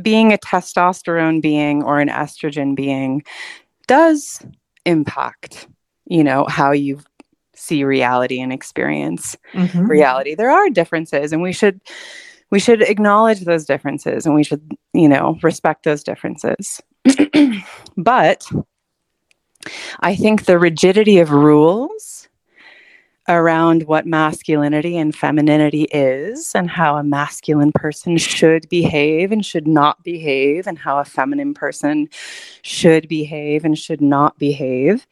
[0.00, 3.22] being a testosterone being or an estrogen being
[3.86, 4.44] does
[4.86, 5.68] impact,
[6.06, 7.00] you know, how you
[7.54, 9.86] see reality and experience mm-hmm.
[9.86, 10.34] reality.
[10.34, 11.80] There are differences and we should
[12.50, 16.80] we should acknowledge those differences and we should, you know, respect those differences.
[17.96, 18.46] but
[20.00, 22.28] I think the rigidity of rules
[23.28, 29.66] around what masculinity and femininity is and how a masculine person should behave and should
[29.66, 32.08] not behave and how a feminine person
[32.62, 35.06] should behave and should not behave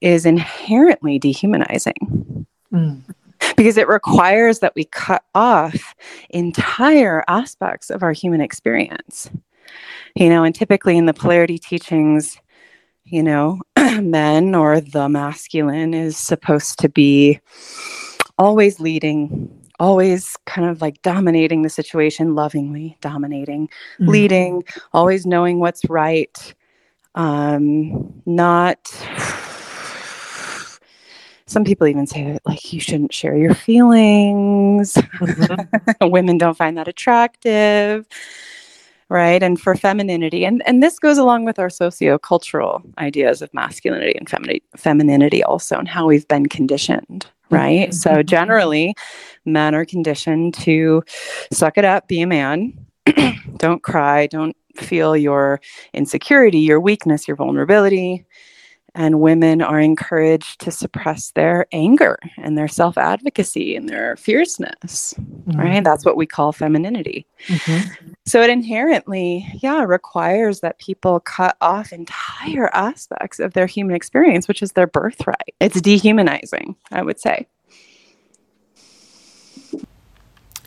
[0.00, 2.46] is inherently dehumanizing.
[2.72, 3.02] Mm.
[3.56, 5.94] Because it requires that we cut off
[6.30, 9.30] entire aspects of our human experience.
[10.14, 12.38] You know, and typically in the polarity teachings,
[13.06, 13.60] you know,
[14.00, 17.40] men or the masculine is supposed to be
[18.38, 24.08] always leading, always kind of like dominating the situation, lovingly dominating, mm-hmm.
[24.08, 26.54] leading, always knowing what's right,
[27.14, 28.78] um, not.
[31.48, 34.94] Some people even say that like you shouldn't share your feelings.
[34.94, 36.08] Mm-hmm.
[36.10, 38.04] Women don't find that attractive
[39.08, 39.42] right?
[39.42, 44.28] And for femininity and and this goes along with our socio-cultural ideas of masculinity and
[44.28, 47.90] femini- femininity also and how we've been conditioned right?
[47.90, 47.92] Mm-hmm.
[47.92, 48.94] so generally
[49.44, 51.04] men are conditioned to
[51.52, 52.72] suck it up be a man.
[53.56, 55.60] Don't cry don't feel your
[55.94, 58.26] insecurity your weakness your vulnerability
[58.96, 65.14] and women are encouraged to suppress their anger and their self advocacy and their fierceness,
[65.20, 65.60] mm-hmm.
[65.60, 65.84] right?
[65.84, 67.26] That's what we call femininity.
[67.46, 68.12] Mm-hmm.
[68.24, 74.48] So it inherently, yeah, requires that people cut off entire aspects of their human experience,
[74.48, 75.54] which is their birthright.
[75.60, 77.46] It's dehumanizing, I would say.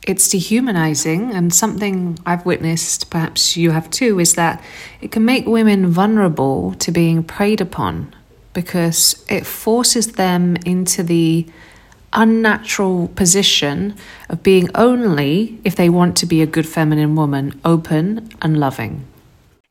[0.08, 4.64] It's dehumanizing, and something I've witnessed, perhaps you have too, is that
[5.02, 8.16] it can make women vulnerable to being preyed upon
[8.54, 11.46] because it forces them into the
[12.14, 13.96] unnatural position
[14.30, 19.06] of being only, if they want to be a good feminine woman, open and loving.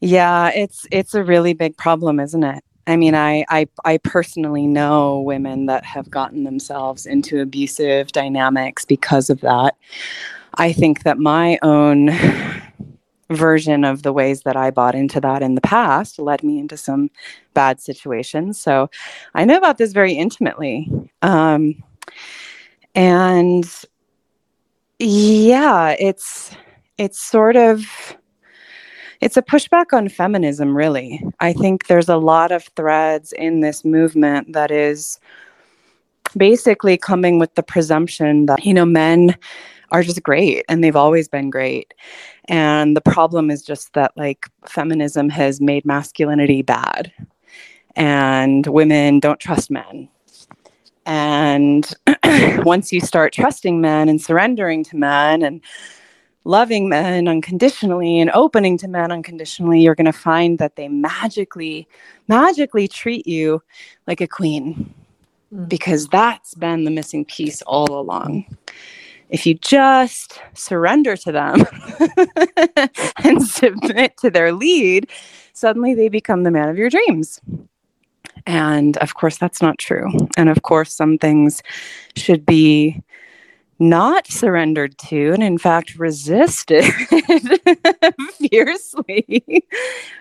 [0.01, 2.63] Yeah, it's it's a really big problem, isn't it?
[2.87, 8.85] I mean, I, I I personally know women that have gotten themselves into abusive dynamics
[8.85, 9.75] because of that.
[10.55, 12.11] I think that my own
[13.31, 16.77] version of the ways that I bought into that in the past led me into
[16.77, 17.11] some
[17.55, 18.61] bad situations.
[18.61, 18.91] So
[19.35, 20.91] I know about this very intimately.
[21.23, 21.83] Um,
[22.95, 23.71] and
[24.99, 26.51] yeah, it's
[26.97, 28.17] it's sort of
[29.21, 31.23] it's a pushback on feminism really.
[31.41, 35.21] I think there's a lot of threads in this movement that is
[36.37, 39.37] basically coming with the presumption that you know men
[39.91, 41.95] are just great and they've always been great.
[42.47, 47.13] And the problem is just that like feminism has made masculinity bad
[47.97, 50.09] and women don't trust men.
[51.07, 51.91] And
[52.65, 55.61] once you start trusting men and surrendering to men and
[56.45, 61.89] loving men unconditionally and opening to men unconditionally, you're going to find that they magically,
[62.29, 63.63] magically treat you
[64.07, 64.95] like a queen
[65.53, 65.69] mm.
[65.69, 68.45] because that's been the missing piece all along
[69.31, 71.65] if you just surrender to them
[73.25, 75.11] and submit to their lead,
[75.53, 77.41] suddenly they become the man of your dreams.
[78.47, 80.11] And of course, that's not true.
[80.37, 81.63] And of course, some things
[82.17, 83.03] should be
[83.79, 86.85] not surrendered to and in fact resisted
[88.33, 89.65] fiercely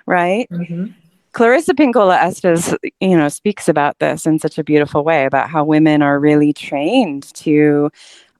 [0.06, 0.86] right mm-hmm.
[1.32, 5.64] clarissa pinkola estes you know speaks about this in such a beautiful way about how
[5.64, 7.90] women are really trained to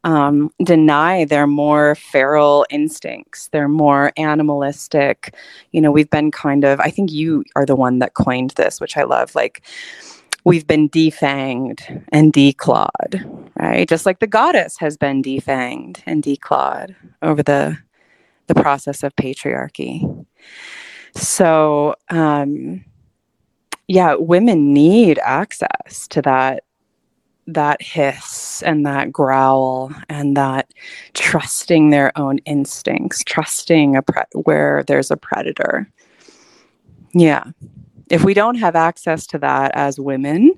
[0.04, 5.36] um, deny their more feral instincts, their more animalistic.
[5.72, 8.80] You know, we've been kind of, I think you are the one that coined this,
[8.80, 9.36] which I love.
[9.36, 9.64] Like,
[10.44, 13.88] we've been defanged and declawed, right?
[13.90, 17.78] Just like the goddess has been defanged and declawed over the
[18.48, 20.26] the process of patriarchy.
[21.16, 22.86] So, um,
[23.90, 26.64] yeah, women need access to that
[27.48, 30.72] that hiss and that growl and that
[31.14, 35.90] trusting their own instincts, trusting a pre- where there's a predator.
[37.14, 37.46] Yeah.
[38.10, 40.52] If we don't have access to that as women,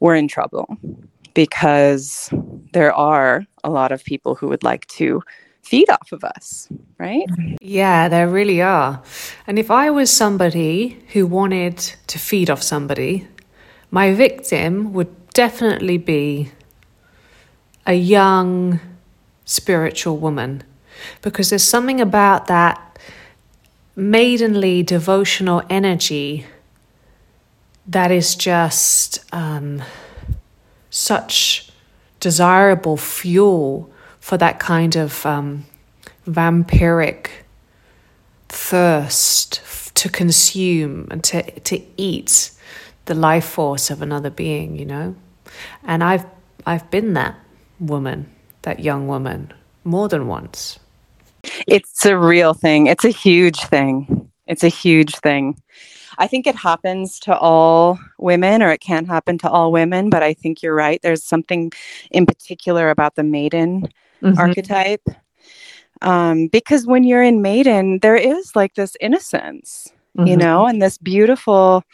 [0.00, 0.76] we're in trouble
[1.34, 2.30] because
[2.72, 5.22] there are a lot of people who would like to
[5.62, 7.24] feed off of us, right?
[7.60, 9.02] Yeah, there really are.
[9.46, 13.26] And if I was somebody who wanted to feed off somebody,
[13.90, 16.50] my victim would definitely be
[17.86, 18.80] a young
[19.44, 20.62] spiritual woman
[21.20, 22.98] because there's something about that
[23.94, 26.46] maidenly devotional energy
[27.86, 29.82] that is just um,
[30.88, 31.70] such
[32.18, 35.66] desirable fuel for that kind of um,
[36.26, 37.28] vampiric
[38.48, 39.60] thirst
[39.94, 42.52] to consume and to to eat
[43.04, 45.14] the life force of another being, you know.
[45.84, 46.26] And I've
[46.66, 47.36] I've been that
[47.80, 48.30] woman,
[48.62, 49.52] that young woman,
[49.84, 50.78] more than once.
[51.66, 52.86] It's a real thing.
[52.86, 54.30] It's a huge thing.
[54.46, 55.60] It's a huge thing.
[56.18, 60.22] I think it happens to all women, or it can happen to all women, but
[60.22, 61.00] I think you're right.
[61.02, 61.72] There's something
[62.10, 63.88] in particular about the maiden
[64.22, 64.38] mm-hmm.
[64.38, 65.06] archetype.
[66.02, 70.26] Um, because when you're in maiden, there is like this innocence, mm-hmm.
[70.26, 71.84] you know, and this beautiful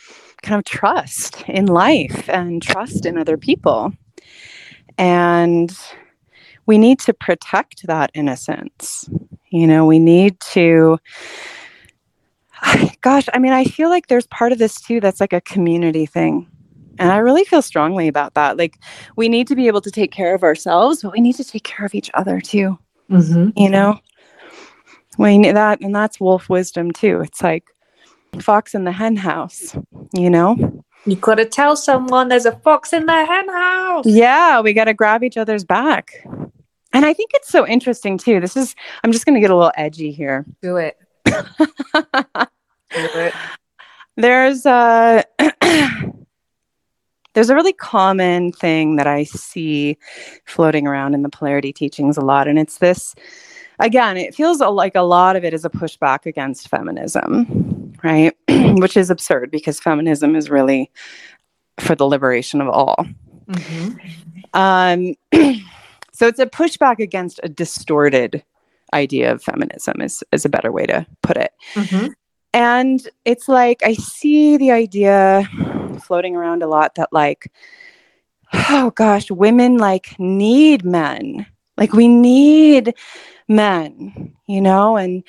[0.42, 3.92] kind of trust in life and trust in other people.
[4.98, 5.76] And
[6.66, 9.08] we need to protect that innocence.
[9.50, 10.98] You know, we need to
[13.00, 16.06] gosh, I mean, I feel like there's part of this too that's like a community
[16.06, 16.48] thing.
[16.98, 18.58] And I really feel strongly about that.
[18.58, 18.78] Like,
[19.16, 21.64] we need to be able to take care of ourselves, but we need to take
[21.64, 22.78] care of each other too.
[23.10, 23.58] Mm-hmm.
[23.58, 23.98] You know,
[25.18, 27.20] we need that, and that's wolf wisdom too.
[27.20, 27.64] It's like
[28.40, 29.76] fox in the hen house,
[30.14, 30.84] you know?
[31.04, 34.06] You got to tell someone there's a fox in the hen house.
[34.06, 36.24] Yeah, we got to grab each other's back.
[36.94, 38.40] And I think it's so interesting too.
[38.40, 40.44] This is, I'm just going to get a little edgy here.
[40.60, 40.96] Do it.
[44.16, 45.24] There's a
[47.34, 49.96] there's a really common thing that I see
[50.44, 53.14] floating around in the polarity teachings a lot, and it's this.
[53.78, 57.71] Again, it feels like a lot of it is a pushback against feminism,
[58.02, 58.36] right?
[58.48, 60.90] Which is absurd because feminism is really
[61.80, 62.96] for the liberation of all.
[63.46, 63.96] Mm-hmm.
[64.54, 65.14] Um,
[66.12, 68.44] so it's a pushback against a distorted
[68.92, 71.52] idea of feminism is, is a better way to put it.
[71.74, 72.08] Mm-hmm.
[72.54, 75.48] And it's like I see the idea
[76.04, 77.50] floating around a lot that like,
[78.52, 81.46] oh gosh, women like need men.
[81.78, 82.94] Like we need
[83.48, 85.24] men, you know, and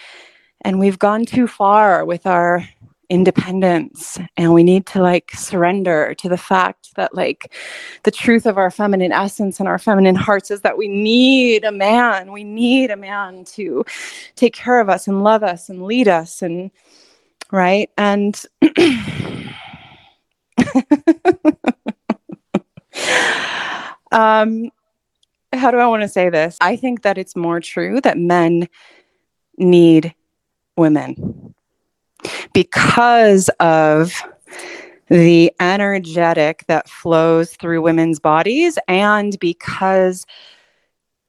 [0.63, 2.67] and we've gone too far with our
[3.09, 7.53] independence and we need to like surrender to the fact that like
[8.03, 11.71] the truth of our feminine essence and our feminine hearts is that we need a
[11.71, 12.31] man.
[12.31, 13.85] We need a man to
[14.35, 16.71] take care of us and love us and lead us and
[17.51, 17.89] right?
[17.97, 18.41] And
[24.11, 24.71] um
[25.51, 26.57] how do i want to say this?
[26.61, 28.67] I think that it's more true that men
[29.57, 30.15] need
[30.77, 31.53] women
[32.53, 34.13] because of
[35.09, 40.25] the energetic that flows through women's bodies and because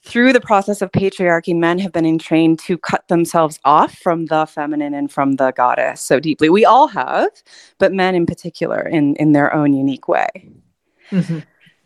[0.04, 4.44] through the process of patriarchy, men have been entrained to cut themselves off from the
[4.46, 6.50] feminine and from the goddess so deeply.
[6.50, 7.30] We all have,
[7.78, 10.28] but men in particular in, in their own unique way.
[11.10, 11.38] Mm-hmm.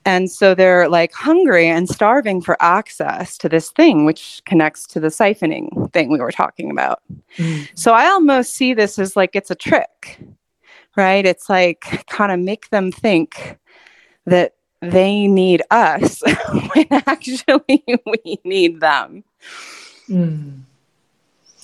[0.09, 5.01] And so they're like hungry and starving for access to this thing, which connects to
[5.01, 7.03] the siphoning thing we were talking about.
[7.37, 7.69] Mm.
[7.75, 10.19] So I almost see this as like it's a trick,
[10.97, 11.27] right?
[11.27, 13.59] It's like kind of make them think
[14.25, 16.23] that they need us
[16.75, 19.25] when actually we need them.
[20.09, 20.61] Mm.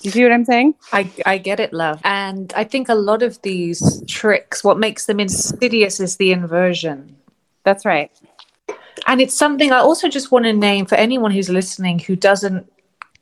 [0.03, 0.75] You see what I'm saying?
[0.93, 1.99] I, I get it, love.
[2.05, 7.17] And I think a lot of these tricks, what makes them insidious is the inversion.
[7.63, 8.11] That's right.
[9.07, 12.71] And it's something I also just want to name for anyone who's listening who doesn't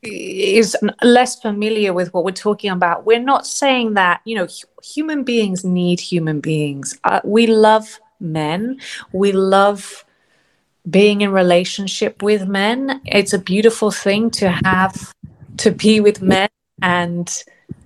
[0.01, 3.05] is less familiar with what we're talking about.
[3.05, 4.47] We're not saying that, you know,
[4.83, 6.97] human beings need human beings.
[7.03, 8.79] Uh, we love men.
[9.13, 10.05] We love
[10.89, 13.01] being in relationship with men.
[13.05, 15.13] It's a beautiful thing to have
[15.57, 16.49] to be with men
[16.81, 17.31] and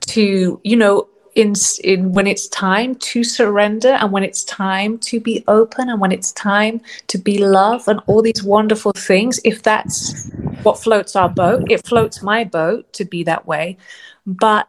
[0.08, 1.08] to, you know,
[1.38, 6.02] in, in when it's time to surrender and when it's time to be open and
[6.02, 10.32] when it's time to be love and all these wonderful things if that's
[10.64, 13.78] what floats our boat it floats my boat to be that way.
[14.26, 14.68] But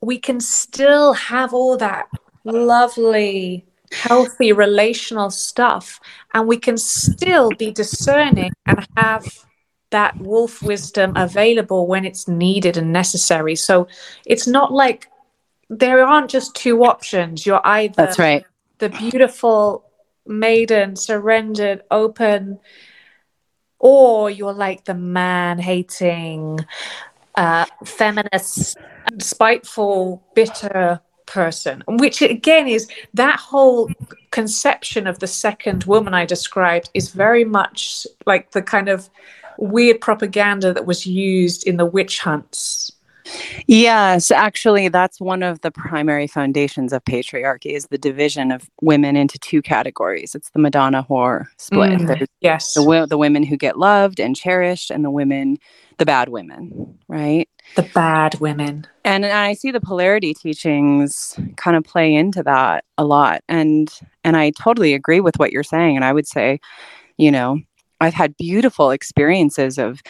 [0.00, 2.08] we can still have all that
[2.44, 6.00] lovely healthy relational stuff
[6.32, 9.26] and we can still be discerning and have
[9.90, 13.54] that wolf wisdom available when it's needed and necessary.
[13.54, 13.86] So
[14.24, 15.08] it's not like
[15.78, 17.46] there aren't just two options.
[17.46, 18.44] You're either that's right.
[18.78, 19.84] The beautiful
[20.26, 22.58] maiden, surrendered, open,
[23.78, 26.60] or you're like the man hating,
[27.36, 28.76] uh, feminist,
[29.18, 31.82] spiteful, bitter person.
[31.86, 33.90] Which again is that whole
[34.30, 39.08] conception of the second woman I described is very much like the kind of
[39.56, 42.90] weird propaganda that was used in the witch hunts
[43.66, 49.16] Yes, actually, that's one of the primary foundations of patriarchy is the division of women
[49.16, 50.34] into two categories.
[50.34, 52.00] It's the Madonna whore split.
[52.00, 52.74] Mm, yes.
[52.74, 55.56] The, the women who get loved and cherished, and the women,
[55.98, 57.48] the bad women, right?
[57.76, 58.86] The bad women.
[59.04, 63.42] And, and I see the polarity teachings kind of play into that a lot.
[63.48, 63.90] And
[64.22, 65.96] and I totally agree with what you're saying.
[65.96, 66.60] And I would say,
[67.16, 67.60] you know,
[68.00, 70.02] I've had beautiful experiences of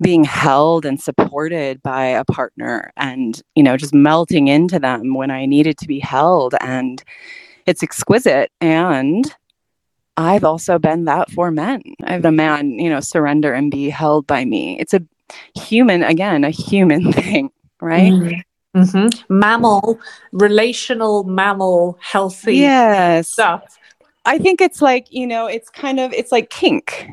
[0.00, 5.30] being held and supported by a partner and, you know, just melting into them when
[5.30, 6.54] I needed to be held.
[6.60, 7.02] And
[7.66, 8.50] it's exquisite.
[8.60, 9.32] And
[10.16, 11.82] I've also been that for men.
[12.04, 14.78] I've had a man, you know, surrender and be held by me.
[14.80, 15.02] It's a
[15.54, 18.12] human, again, a human thing, right?
[18.12, 18.40] Mm-hmm.
[18.76, 19.38] Mm-hmm.
[19.38, 19.98] Mammal,
[20.32, 23.30] relational mammal, healthy yes.
[23.30, 23.78] stuff.
[24.26, 27.08] I think it's like, you know, it's kind of, it's like kink,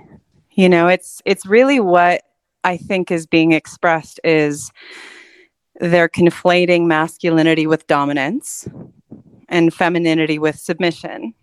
[0.55, 2.23] you know it's it's really what
[2.63, 4.71] i think is being expressed is
[5.79, 8.67] they're conflating masculinity with dominance
[9.49, 11.33] and femininity with submission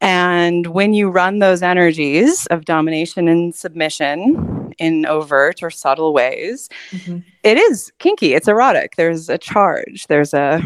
[0.00, 6.70] and when you run those energies of domination and submission in overt or subtle ways,
[6.90, 7.18] mm-hmm.
[7.42, 8.32] it is kinky.
[8.32, 8.96] It's erotic.
[8.96, 10.06] There's a charge.
[10.06, 10.62] There's a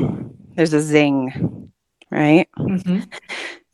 [0.55, 1.73] there's a zing,
[2.11, 2.49] right?
[2.59, 3.01] Mm-hmm.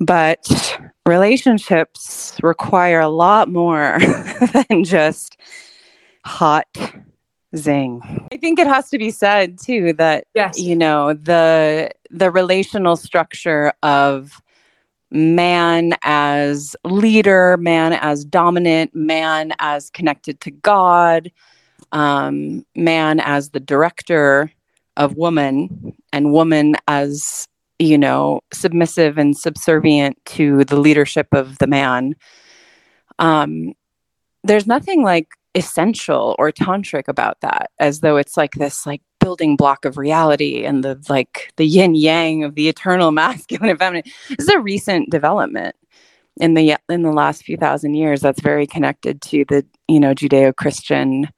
[0.00, 0.80] But
[1.10, 3.98] relationships require a lot more
[4.68, 5.36] than just
[6.24, 6.68] hot
[7.56, 8.00] zing.
[8.32, 10.58] I think it has to be said too that yes.
[10.58, 14.40] you know the the relational structure of
[15.10, 21.32] man as leader, man as dominant, man as connected to God,
[21.90, 24.52] um, man as the director
[24.96, 27.48] of woman, and woman as
[27.80, 32.14] you know, submissive and subservient to the leadership of the man.
[33.18, 33.72] Um,
[34.44, 39.56] there's nothing like essential or tantric about that, as though it's like this like building
[39.56, 44.04] block of reality and the like the yin yang of the eternal masculine and feminine.
[44.28, 45.74] This is a recent development
[46.38, 50.12] in the in the last few thousand years that's very connected to the you know
[50.12, 51.30] Judeo-Christian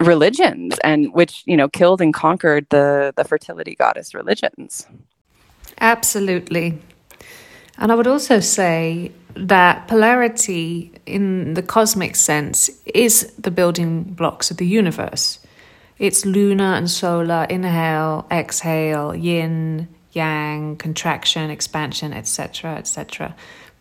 [0.00, 4.88] religions and which you know killed and conquered the the fertility goddess religions
[5.80, 6.78] Absolutely.
[7.78, 14.50] And I would also say that polarity in the cosmic sense is the building blocks
[14.50, 15.38] of the universe.
[15.98, 23.34] It's lunar and solar, inhale, exhale, yin, yang, contraction, expansion, etc., etc.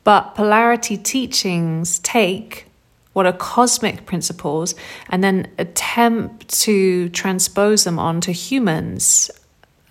[0.04, 2.66] But polarity teachings take
[3.14, 4.76] what are cosmic principles
[5.10, 9.32] and then attempt to transpose them onto humans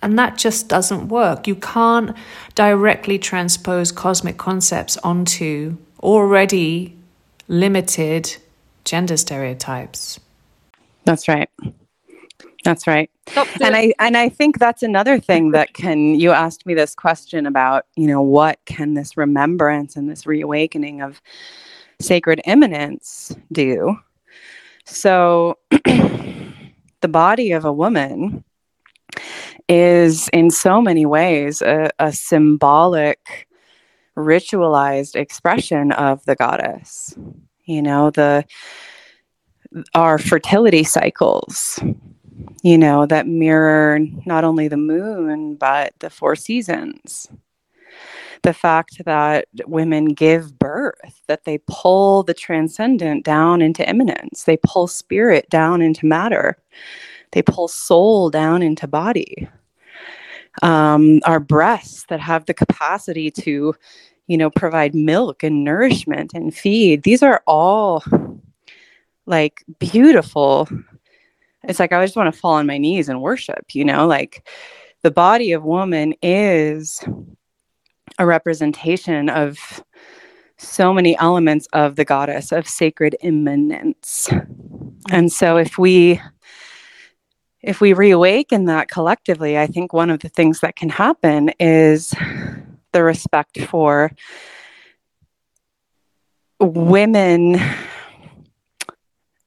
[0.01, 1.47] and that just doesn't work.
[1.47, 2.15] You can't
[2.55, 6.95] directly transpose cosmic concepts onto already
[7.47, 8.37] limited
[8.85, 10.19] gender stereotypes.
[11.03, 11.49] That's right.
[12.63, 13.09] That's right.
[13.61, 17.45] and I and I think that's another thing that can you asked me this question
[17.45, 21.21] about, you know, what can this remembrance and this reawakening of
[22.01, 23.97] sacred immanence do?
[24.85, 28.43] So the body of a woman
[29.69, 33.47] is in so many ways a, a symbolic
[34.17, 37.15] ritualized expression of the goddess.
[37.65, 38.43] You know the
[39.93, 41.79] our fertility cycles
[42.63, 47.29] you know that mirror not only the moon but the four seasons.
[48.41, 54.45] The fact that women give birth that they pull the transcendent down into immanence.
[54.45, 56.57] They pull spirit down into matter.
[57.31, 59.49] They pull soul down into body
[60.61, 63.73] um, our breasts that have the capacity to,
[64.27, 67.03] you know, provide milk and nourishment and feed.
[67.03, 68.03] These are all
[69.25, 70.67] like beautiful.
[71.63, 74.47] It's like I just want to fall on my knees and worship, you know, like
[75.01, 77.03] the body of woman is
[78.17, 79.83] a representation of
[80.57, 84.29] so many elements of the goddess of sacred immanence.
[85.09, 86.19] And so if we
[87.61, 92.13] if we reawaken that collectively, I think one of the things that can happen is
[92.93, 94.11] the respect for
[96.59, 97.59] women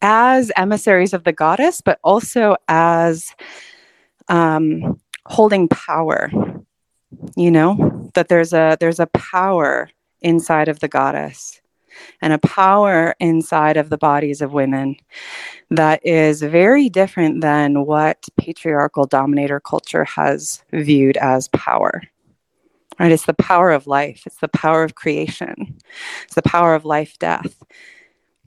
[0.02, 3.34] as emissaries of the goddess, but also as
[4.28, 6.30] um, holding power.
[7.36, 9.90] You know that there's a there's a power
[10.20, 11.61] inside of the goddess
[12.20, 14.97] and a power inside of the bodies of women
[15.70, 22.03] that is very different than what patriarchal dominator culture has viewed as power.
[22.99, 23.12] Right?
[23.12, 25.78] It's the power of life, it's the power of creation,
[26.24, 27.62] it's the power of life, death.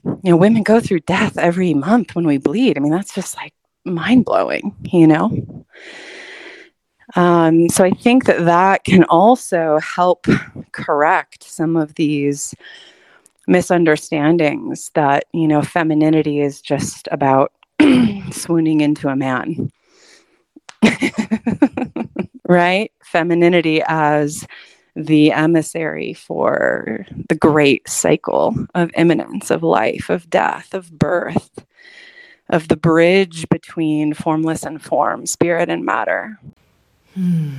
[0.03, 2.77] You know, women go through death every month when we bleed.
[2.77, 3.53] I mean, that's just like
[3.85, 5.65] mind blowing, you know?
[7.15, 10.27] Um, so I think that that can also help
[10.71, 12.53] correct some of these
[13.47, 17.51] misunderstandings that, you know, femininity is just about
[18.31, 19.71] swooning into a man.
[22.47, 22.91] right?
[23.03, 24.45] Femininity as
[24.95, 31.65] the emissary for the great cycle of immanence, of life, of death, of birth,
[32.49, 36.39] of the bridge between formless and form, spirit and matter.
[37.13, 37.51] Hmm.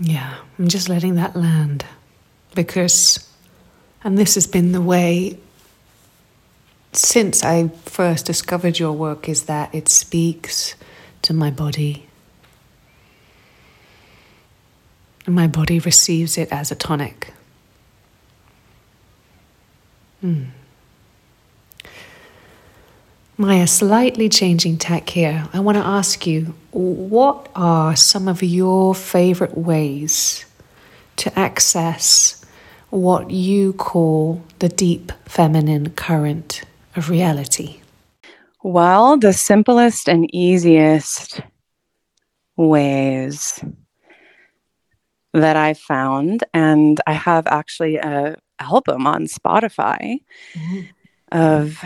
[0.00, 1.84] Yeah, I'm just letting that land
[2.54, 3.28] because,
[4.04, 5.38] and this has been the way
[6.92, 10.74] since I first discovered your work, is that it speaks
[11.22, 12.06] to my body.
[15.24, 17.32] And my body receives it as a tonic.
[20.20, 20.44] Hmm.
[23.38, 25.48] Maya, slightly changing tack here.
[25.52, 30.44] I want to ask you what are some of your favorite ways
[31.16, 32.41] to access
[32.92, 36.62] what you call the deep feminine current
[36.94, 37.80] of reality?
[38.62, 41.40] Well, the simplest and easiest
[42.54, 43.64] ways
[45.32, 50.18] that I found, and I have actually a album on Spotify
[50.52, 50.80] mm-hmm.
[51.32, 51.82] of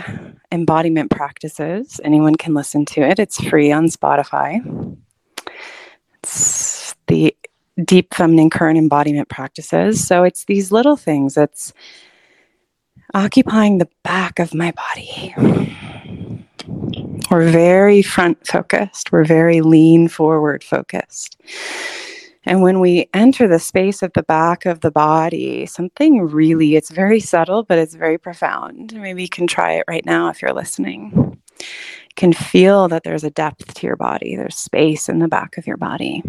[0.51, 2.01] embodiment practices.
[2.03, 3.17] Anyone can listen to it.
[3.17, 4.97] It's free on Spotify.
[6.21, 7.33] It's the
[7.83, 10.05] deep feminine current embodiment practices.
[10.05, 11.37] So it's these little things.
[11.37, 11.73] It's
[13.13, 15.33] occupying the back of my body.
[17.29, 19.11] We're very front focused.
[19.11, 21.39] We're very lean forward focused.
[22.45, 26.89] And when we enter the space at the back of the body, something really, it's
[26.89, 28.93] very subtle, but it's very profound.
[28.93, 31.41] Maybe you can try it right now if you're listening.
[32.15, 35.67] Can feel that there's a depth to your body, there's space in the back of
[35.67, 36.23] your body.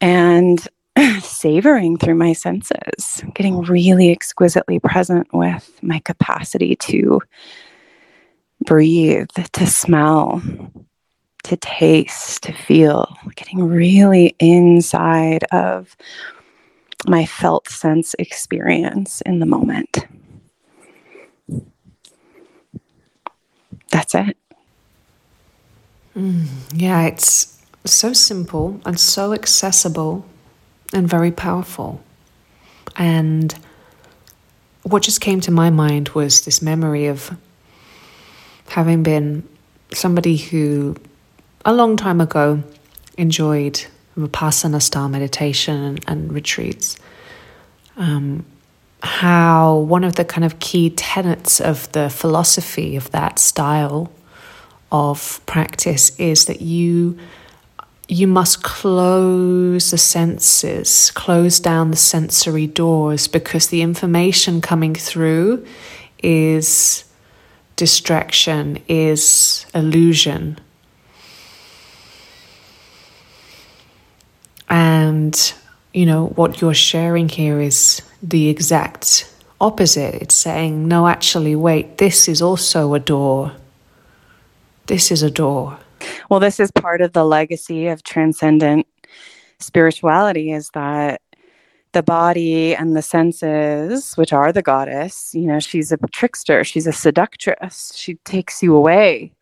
[0.00, 0.66] And
[1.22, 7.20] savoring through my senses, getting really exquisitely present with my capacity to
[8.64, 10.42] breathe, to smell,
[11.44, 15.96] to taste, to feel, getting really inside of
[17.06, 20.06] my felt sense experience in the moment.
[23.92, 24.36] That's it.
[26.16, 27.55] Mm, yeah, it's
[27.86, 30.26] so simple and so accessible
[30.92, 32.02] and very powerful.
[32.96, 33.54] And
[34.82, 37.36] what just came to my mind was this memory of
[38.68, 39.48] having been
[39.92, 40.96] somebody who
[41.64, 42.62] a long time ago
[43.18, 43.84] enjoyed
[44.16, 46.96] Vipassana style meditation and, retreats.
[47.96, 48.44] Um,
[49.02, 54.10] how one of the kind of key tenets of the philosophy of that style
[54.90, 57.18] of practice is that you
[58.08, 65.66] you must close the senses, close down the sensory doors because the information coming through
[66.22, 67.04] is
[67.74, 70.58] distraction, is illusion.
[74.68, 75.54] And,
[75.92, 80.14] you know, what you're sharing here is the exact opposite.
[80.14, 83.52] It's saying, no, actually, wait, this is also a door.
[84.86, 85.78] This is a door.
[86.30, 88.86] Well, this is part of the legacy of transcendent
[89.58, 91.22] spirituality is that
[91.92, 96.86] the body and the senses, which are the goddess, you know, she's a trickster, she's
[96.86, 97.94] a seductress.
[97.96, 99.32] She takes you away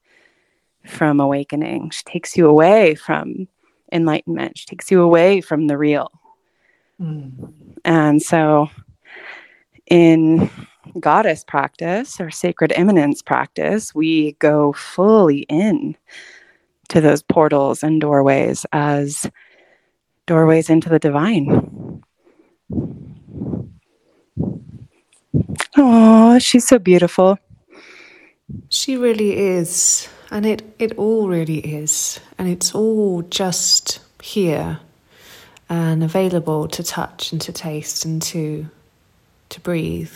[0.86, 3.48] from awakening, she takes you away from
[3.94, 4.58] enlightenment.
[4.58, 6.10] She takes you away from the real.
[7.00, 7.52] Mm.
[7.84, 8.68] And so,
[9.86, 10.50] in
[11.00, 15.96] goddess practice or sacred immanence practice, we go fully in
[16.88, 19.28] to those portals and doorways as
[20.26, 22.02] doorways into the divine.
[25.76, 27.38] Oh, she's so beautiful.
[28.68, 30.08] She really is.
[30.30, 32.20] And it, it all really is.
[32.38, 34.80] And it's all just here
[35.68, 38.66] and available to touch and to taste and to,
[39.50, 40.12] to breathe.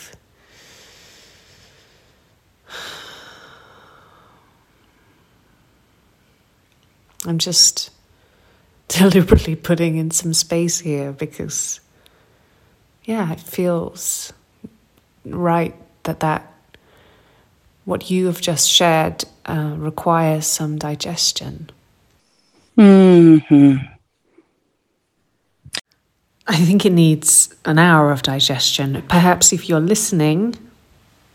[7.28, 7.90] I'm just
[8.88, 11.80] deliberately putting in some space here because,
[13.04, 14.32] yeah, it feels
[15.24, 15.74] right
[16.04, 16.52] that that
[17.84, 21.70] what you have just shared uh, requires some digestion.
[22.76, 23.38] Hmm.
[26.46, 29.02] I think it needs an hour of digestion.
[29.08, 30.54] Perhaps if you're listening,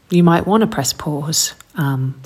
[0.09, 1.53] you might want to press pause.
[1.75, 2.19] Um,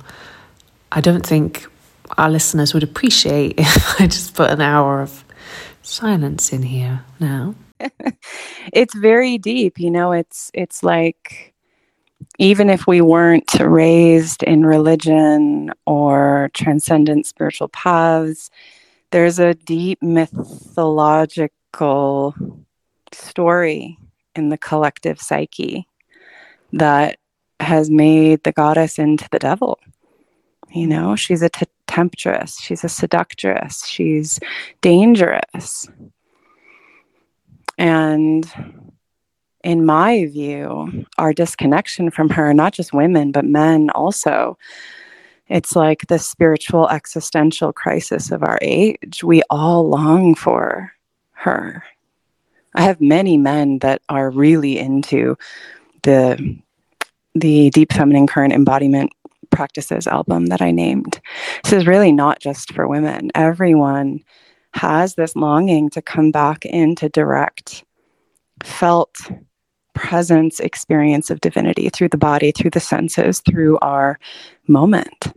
[0.92, 1.68] I don't think
[2.18, 5.24] our listeners would appreciate if I just put an hour of
[5.82, 7.56] silence in here now.
[8.74, 11.54] it's very deep, you know, it's it's like
[12.40, 18.50] even if we weren't raised in religion or transcendent spiritual paths,
[19.12, 22.36] there's a deep mythological
[23.12, 23.98] story
[24.36, 25.88] in the collective psyche
[26.74, 27.18] that
[27.60, 29.80] has made the goddess into the devil.
[30.72, 34.40] You know, she's a t- temptress, she's a seductress, she's
[34.82, 35.88] dangerous.
[37.78, 38.52] And
[39.64, 44.58] in my view, our disconnection from her, not just women, but men also,
[45.48, 49.24] it's like the spiritual existential crisis of our age.
[49.24, 50.92] We all long for
[51.32, 51.84] her.
[52.76, 55.38] I have many men that are really into
[56.04, 56.58] the
[57.36, 59.12] the deep feminine current embodiment
[59.50, 61.20] practices album that I named.
[61.64, 63.32] This is really not just for women.
[63.36, 64.20] Everyone
[64.74, 67.84] has this longing to come back into direct
[68.64, 69.16] felt
[69.94, 74.20] presence experience of divinity through the body, through the senses, through our
[74.68, 75.34] moment.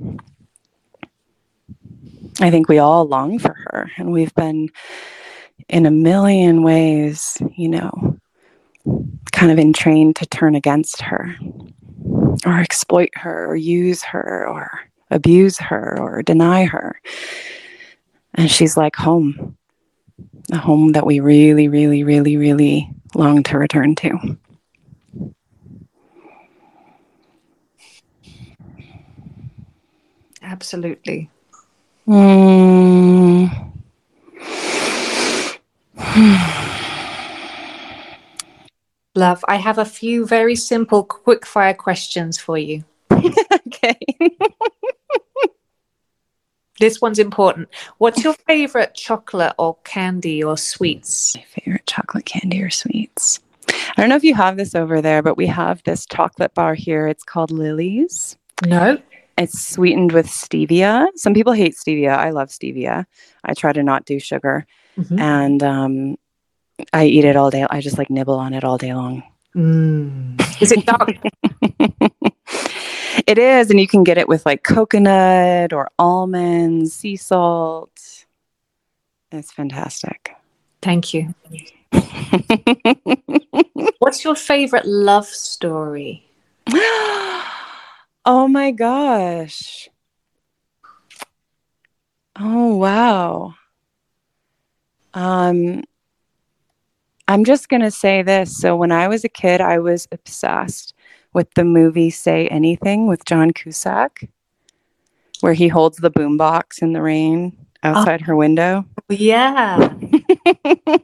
[2.40, 4.68] I think we all long for her, and we've been
[5.68, 8.18] in a million ways, you know,
[9.32, 11.34] kind of entrained to turn against her
[12.44, 17.00] or exploit her or use her or abuse her or deny her.
[18.34, 19.56] And she's like home,
[20.52, 24.38] a home that we really, really, really, really long to return to.
[30.42, 31.30] Absolutely.
[32.06, 33.70] Mm.
[39.20, 42.84] Love, I have a few very simple quick fire questions for you.
[43.12, 43.98] okay.
[46.80, 47.68] this one's important.
[47.98, 51.36] What's your favorite chocolate or candy or sweets?
[51.36, 53.40] My favorite chocolate candy or sweets.
[53.68, 56.72] I don't know if you have this over there, but we have this chocolate bar
[56.72, 57.06] here.
[57.06, 58.38] It's called Lily's.
[58.64, 58.96] No.
[59.36, 61.08] It's sweetened with stevia.
[61.16, 62.16] Some people hate stevia.
[62.16, 63.04] I love stevia.
[63.44, 64.66] I try to not do sugar.
[64.96, 65.18] Mm-hmm.
[65.18, 66.16] And um,
[66.92, 67.66] I eat it all day.
[67.68, 69.22] I just like nibble on it all day long.
[69.54, 70.40] Mm.
[70.60, 71.16] Is it dark?
[73.26, 77.90] it is, and you can get it with like coconut or almonds, sea salt.
[79.32, 80.32] It's fantastic.
[80.82, 81.34] Thank you.
[83.98, 86.24] What's your favorite love story?
[86.72, 89.88] oh my gosh.
[92.38, 93.54] Oh wow.
[95.12, 95.82] Um
[97.30, 98.56] I'm just going to say this.
[98.56, 100.94] So, when I was a kid, I was obsessed
[101.32, 104.28] with the movie Say Anything with John Cusack,
[105.40, 108.84] where he holds the boombox in the rain outside oh, her window.
[108.98, 109.94] Oh, yeah.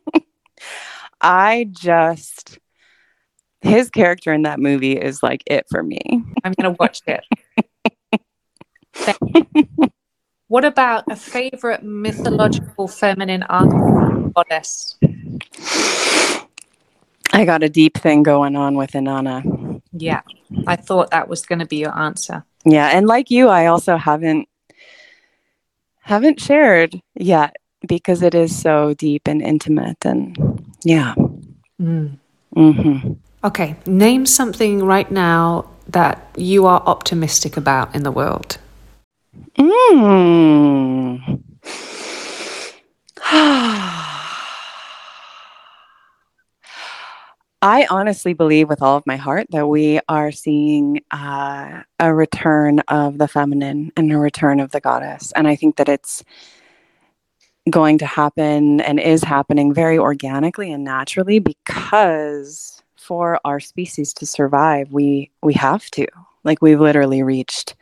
[1.20, 2.58] I just,
[3.60, 6.00] his character in that movie is like it for me.
[6.42, 7.22] I'm going to watch it.
[10.48, 13.44] what about a favorite mythological feminine
[14.34, 14.98] goddess?
[17.36, 19.82] I got a deep thing going on with Inanna.
[19.92, 20.22] Yeah,
[20.66, 22.46] I thought that was going to be your answer.
[22.64, 24.48] Yeah, and like you, I also haven't
[26.00, 27.56] haven't shared yet
[27.86, 31.14] because it is so deep and intimate, and yeah.
[31.78, 32.16] Mm.
[32.56, 33.12] Mm-hmm.
[33.44, 38.56] Okay, name something right now that you are optimistic about in the world.
[39.58, 41.42] Mm.
[47.62, 52.80] I honestly believe with all of my heart that we are seeing uh, a return
[52.88, 55.32] of the feminine and a return of the goddess.
[55.32, 56.22] And I think that it's
[57.70, 64.26] going to happen and is happening very organically and naturally because for our species to
[64.26, 66.06] survive, we we have to.
[66.44, 67.74] Like we've literally reached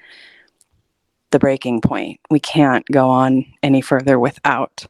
[1.30, 2.20] the breaking point.
[2.30, 4.86] We can't go on any further without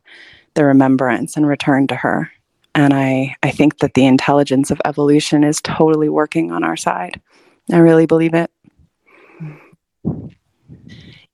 [0.54, 2.30] the remembrance and return to her
[2.74, 7.20] and I, I think that the intelligence of evolution is totally working on our side.
[7.70, 8.50] I really believe it.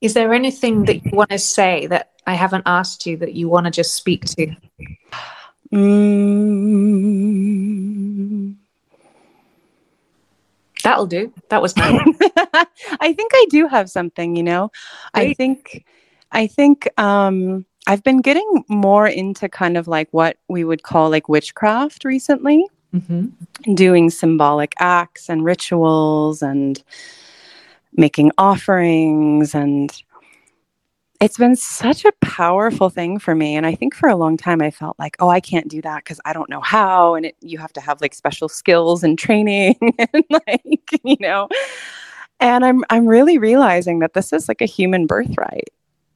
[0.01, 3.49] Is there anything that you want to say that I haven't asked you that you
[3.49, 4.55] want to just speak to?
[5.71, 6.21] Mm.
[10.83, 11.33] That'll do.
[11.49, 11.99] That was nice.
[12.99, 14.71] I think I do have something, you know.
[15.13, 15.29] Great.
[15.29, 15.85] I think
[16.31, 21.09] I think um I've been getting more into kind of like what we would call
[21.09, 23.73] like witchcraft recently, mm-hmm.
[23.73, 26.81] doing symbolic acts and rituals and
[27.93, 29.55] making offerings.
[29.55, 29.91] And
[31.21, 34.59] it's been such a powerful thing for me and i think for a long time
[34.59, 37.35] i felt like oh i can't do that because i don't know how and it,
[37.41, 41.47] you have to have like special skills and training and like you know
[42.39, 45.69] and i'm i'm really realizing that this is like a human birthright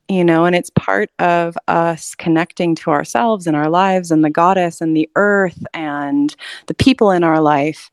[0.08, 4.30] you know and it's part of us connecting to ourselves and our lives and the
[4.30, 6.36] goddess and the earth and
[6.68, 7.90] the people in our life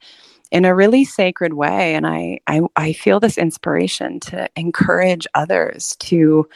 [0.53, 1.95] in a really sacred way.
[1.95, 6.47] And I, I, I feel this inspiration to encourage others to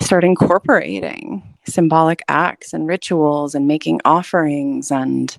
[0.00, 5.36] start incorporating symbolic acts and rituals and making offerings and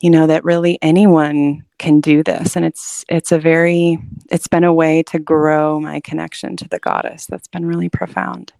[0.00, 2.56] you know that really anyone can do this.
[2.56, 3.98] And it's it's a very
[4.30, 7.26] it's been a way to grow my connection to the goddess.
[7.26, 8.52] That's been really profound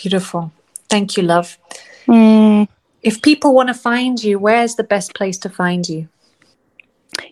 [0.00, 0.52] beautiful
[0.88, 1.58] thank you love
[2.06, 2.66] mm.
[3.02, 6.08] if people want to find you where's the best place to find you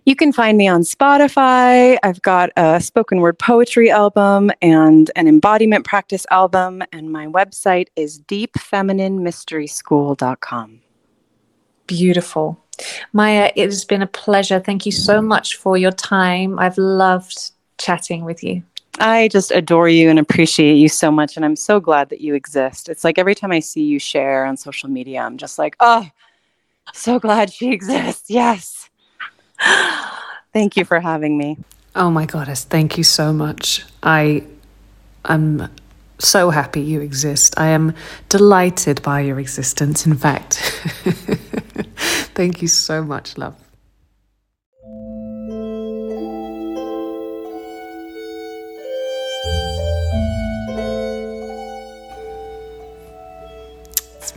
[0.05, 1.97] you can find me on Spotify.
[2.03, 7.89] I've got a spoken word poetry album and an embodiment practice album, and my website
[7.97, 10.81] is deepfemininemysteryschool.com.
[11.87, 12.59] Beautiful.
[13.13, 14.61] Maya, it has been a pleasure.
[14.61, 16.59] Thank you so much for your time.
[16.59, 18.63] I've loved chatting with you.
[19.01, 21.37] I just adore you and appreciate you so much.
[21.37, 22.89] And I'm so glad that you exist.
[22.89, 26.09] It's like every time I see you share on social media, I'm just like, oh,
[26.93, 28.31] so glad she exists.
[28.31, 28.91] Yes.
[30.53, 31.59] Thank you for having me.
[31.95, 33.85] Oh my goddess, thank you so much.
[34.03, 34.45] I
[35.25, 35.69] am
[36.19, 37.59] so happy you exist.
[37.59, 37.95] I am
[38.29, 40.55] delighted by your existence, in fact.
[42.35, 43.68] thank you so much, love.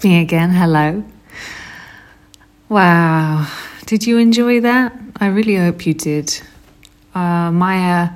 [0.03, 0.51] Me again.
[0.51, 1.03] Hello.
[2.69, 3.47] Wow.
[3.85, 4.93] Did you enjoy that?
[5.17, 6.41] I really hope you did.
[7.13, 8.09] Uh, Maya,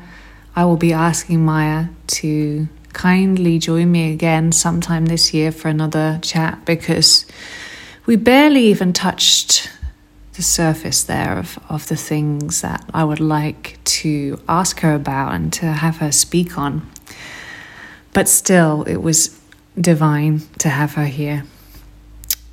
[0.55, 6.19] I will be asking Maya to kindly join me again sometime this year for another
[6.21, 7.25] chat because
[8.05, 9.69] we barely even touched
[10.33, 15.33] the surface there of, of the things that I would like to ask her about
[15.33, 16.89] and to have her speak on.
[18.13, 19.39] But still, it was
[19.79, 21.43] divine to have her here.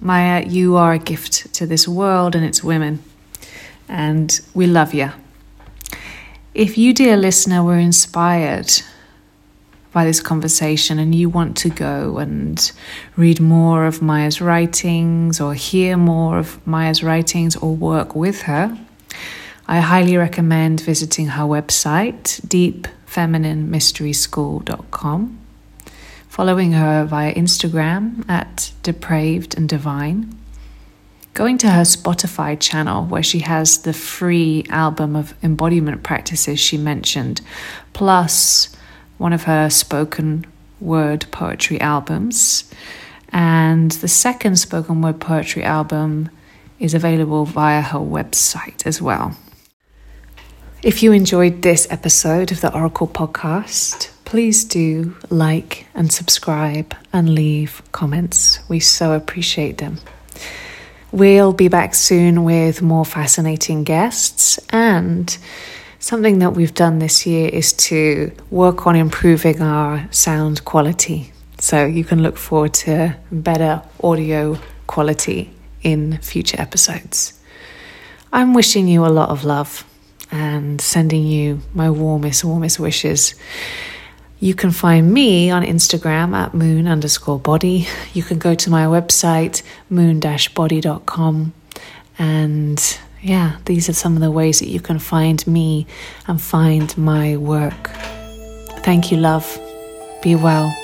[0.03, 3.05] Maya, you are a gift to this world and its women
[3.89, 5.13] and we love you.
[6.55, 8.83] If you, dear listener, were inspired
[9.93, 12.73] by this conversation and you want to go and
[13.17, 18.77] read more of Maya's writings or hear more of Maya's writings or work with her,
[19.69, 25.39] I highly recommend visiting her website, deepfemininemysteryschool.com,
[26.33, 30.35] following her via Instagram at depraved and divine
[31.35, 36.79] going to her Spotify channel where she has the free album of embodiment practices she
[36.79, 37.43] mentioned,
[37.93, 38.75] plus
[39.19, 40.47] one of her spoken
[40.81, 42.65] word poetry albums.
[43.29, 46.31] And the second spoken word poetry album
[46.79, 49.37] is available via her website as well.
[50.83, 57.35] If you enjoyed this episode of the Oracle podcast, please do like and subscribe and
[57.35, 58.61] leave comments.
[58.67, 59.99] We so appreciate them.
[61.11, 64.59] We'll be back soon with more fascinating guests.
[64.71, 65.37] And
[65.99, 71.31] something that we've done this year is to work on improving our sound quality.
[71.59, 75.51] So you can look forward to better audio quality
[75.83, 77.39] in future episodes.
[78.33, 79.85] I'm wishing you a lot of love
[80.31, 83.35] and sending you my warmest, warmest wishes.
[84.43, 87.87] You can find me on Instagram at moon underscore body.
[88.13, 91.53] You can go to my website, moon body.com.
[92.19, 95.87] And yeah, these are some of the ways that you can find me
[96.27, 97.91] and find my work.
[98.83, 99.47] Thank you, love.
[100.25, 100.75] Be well.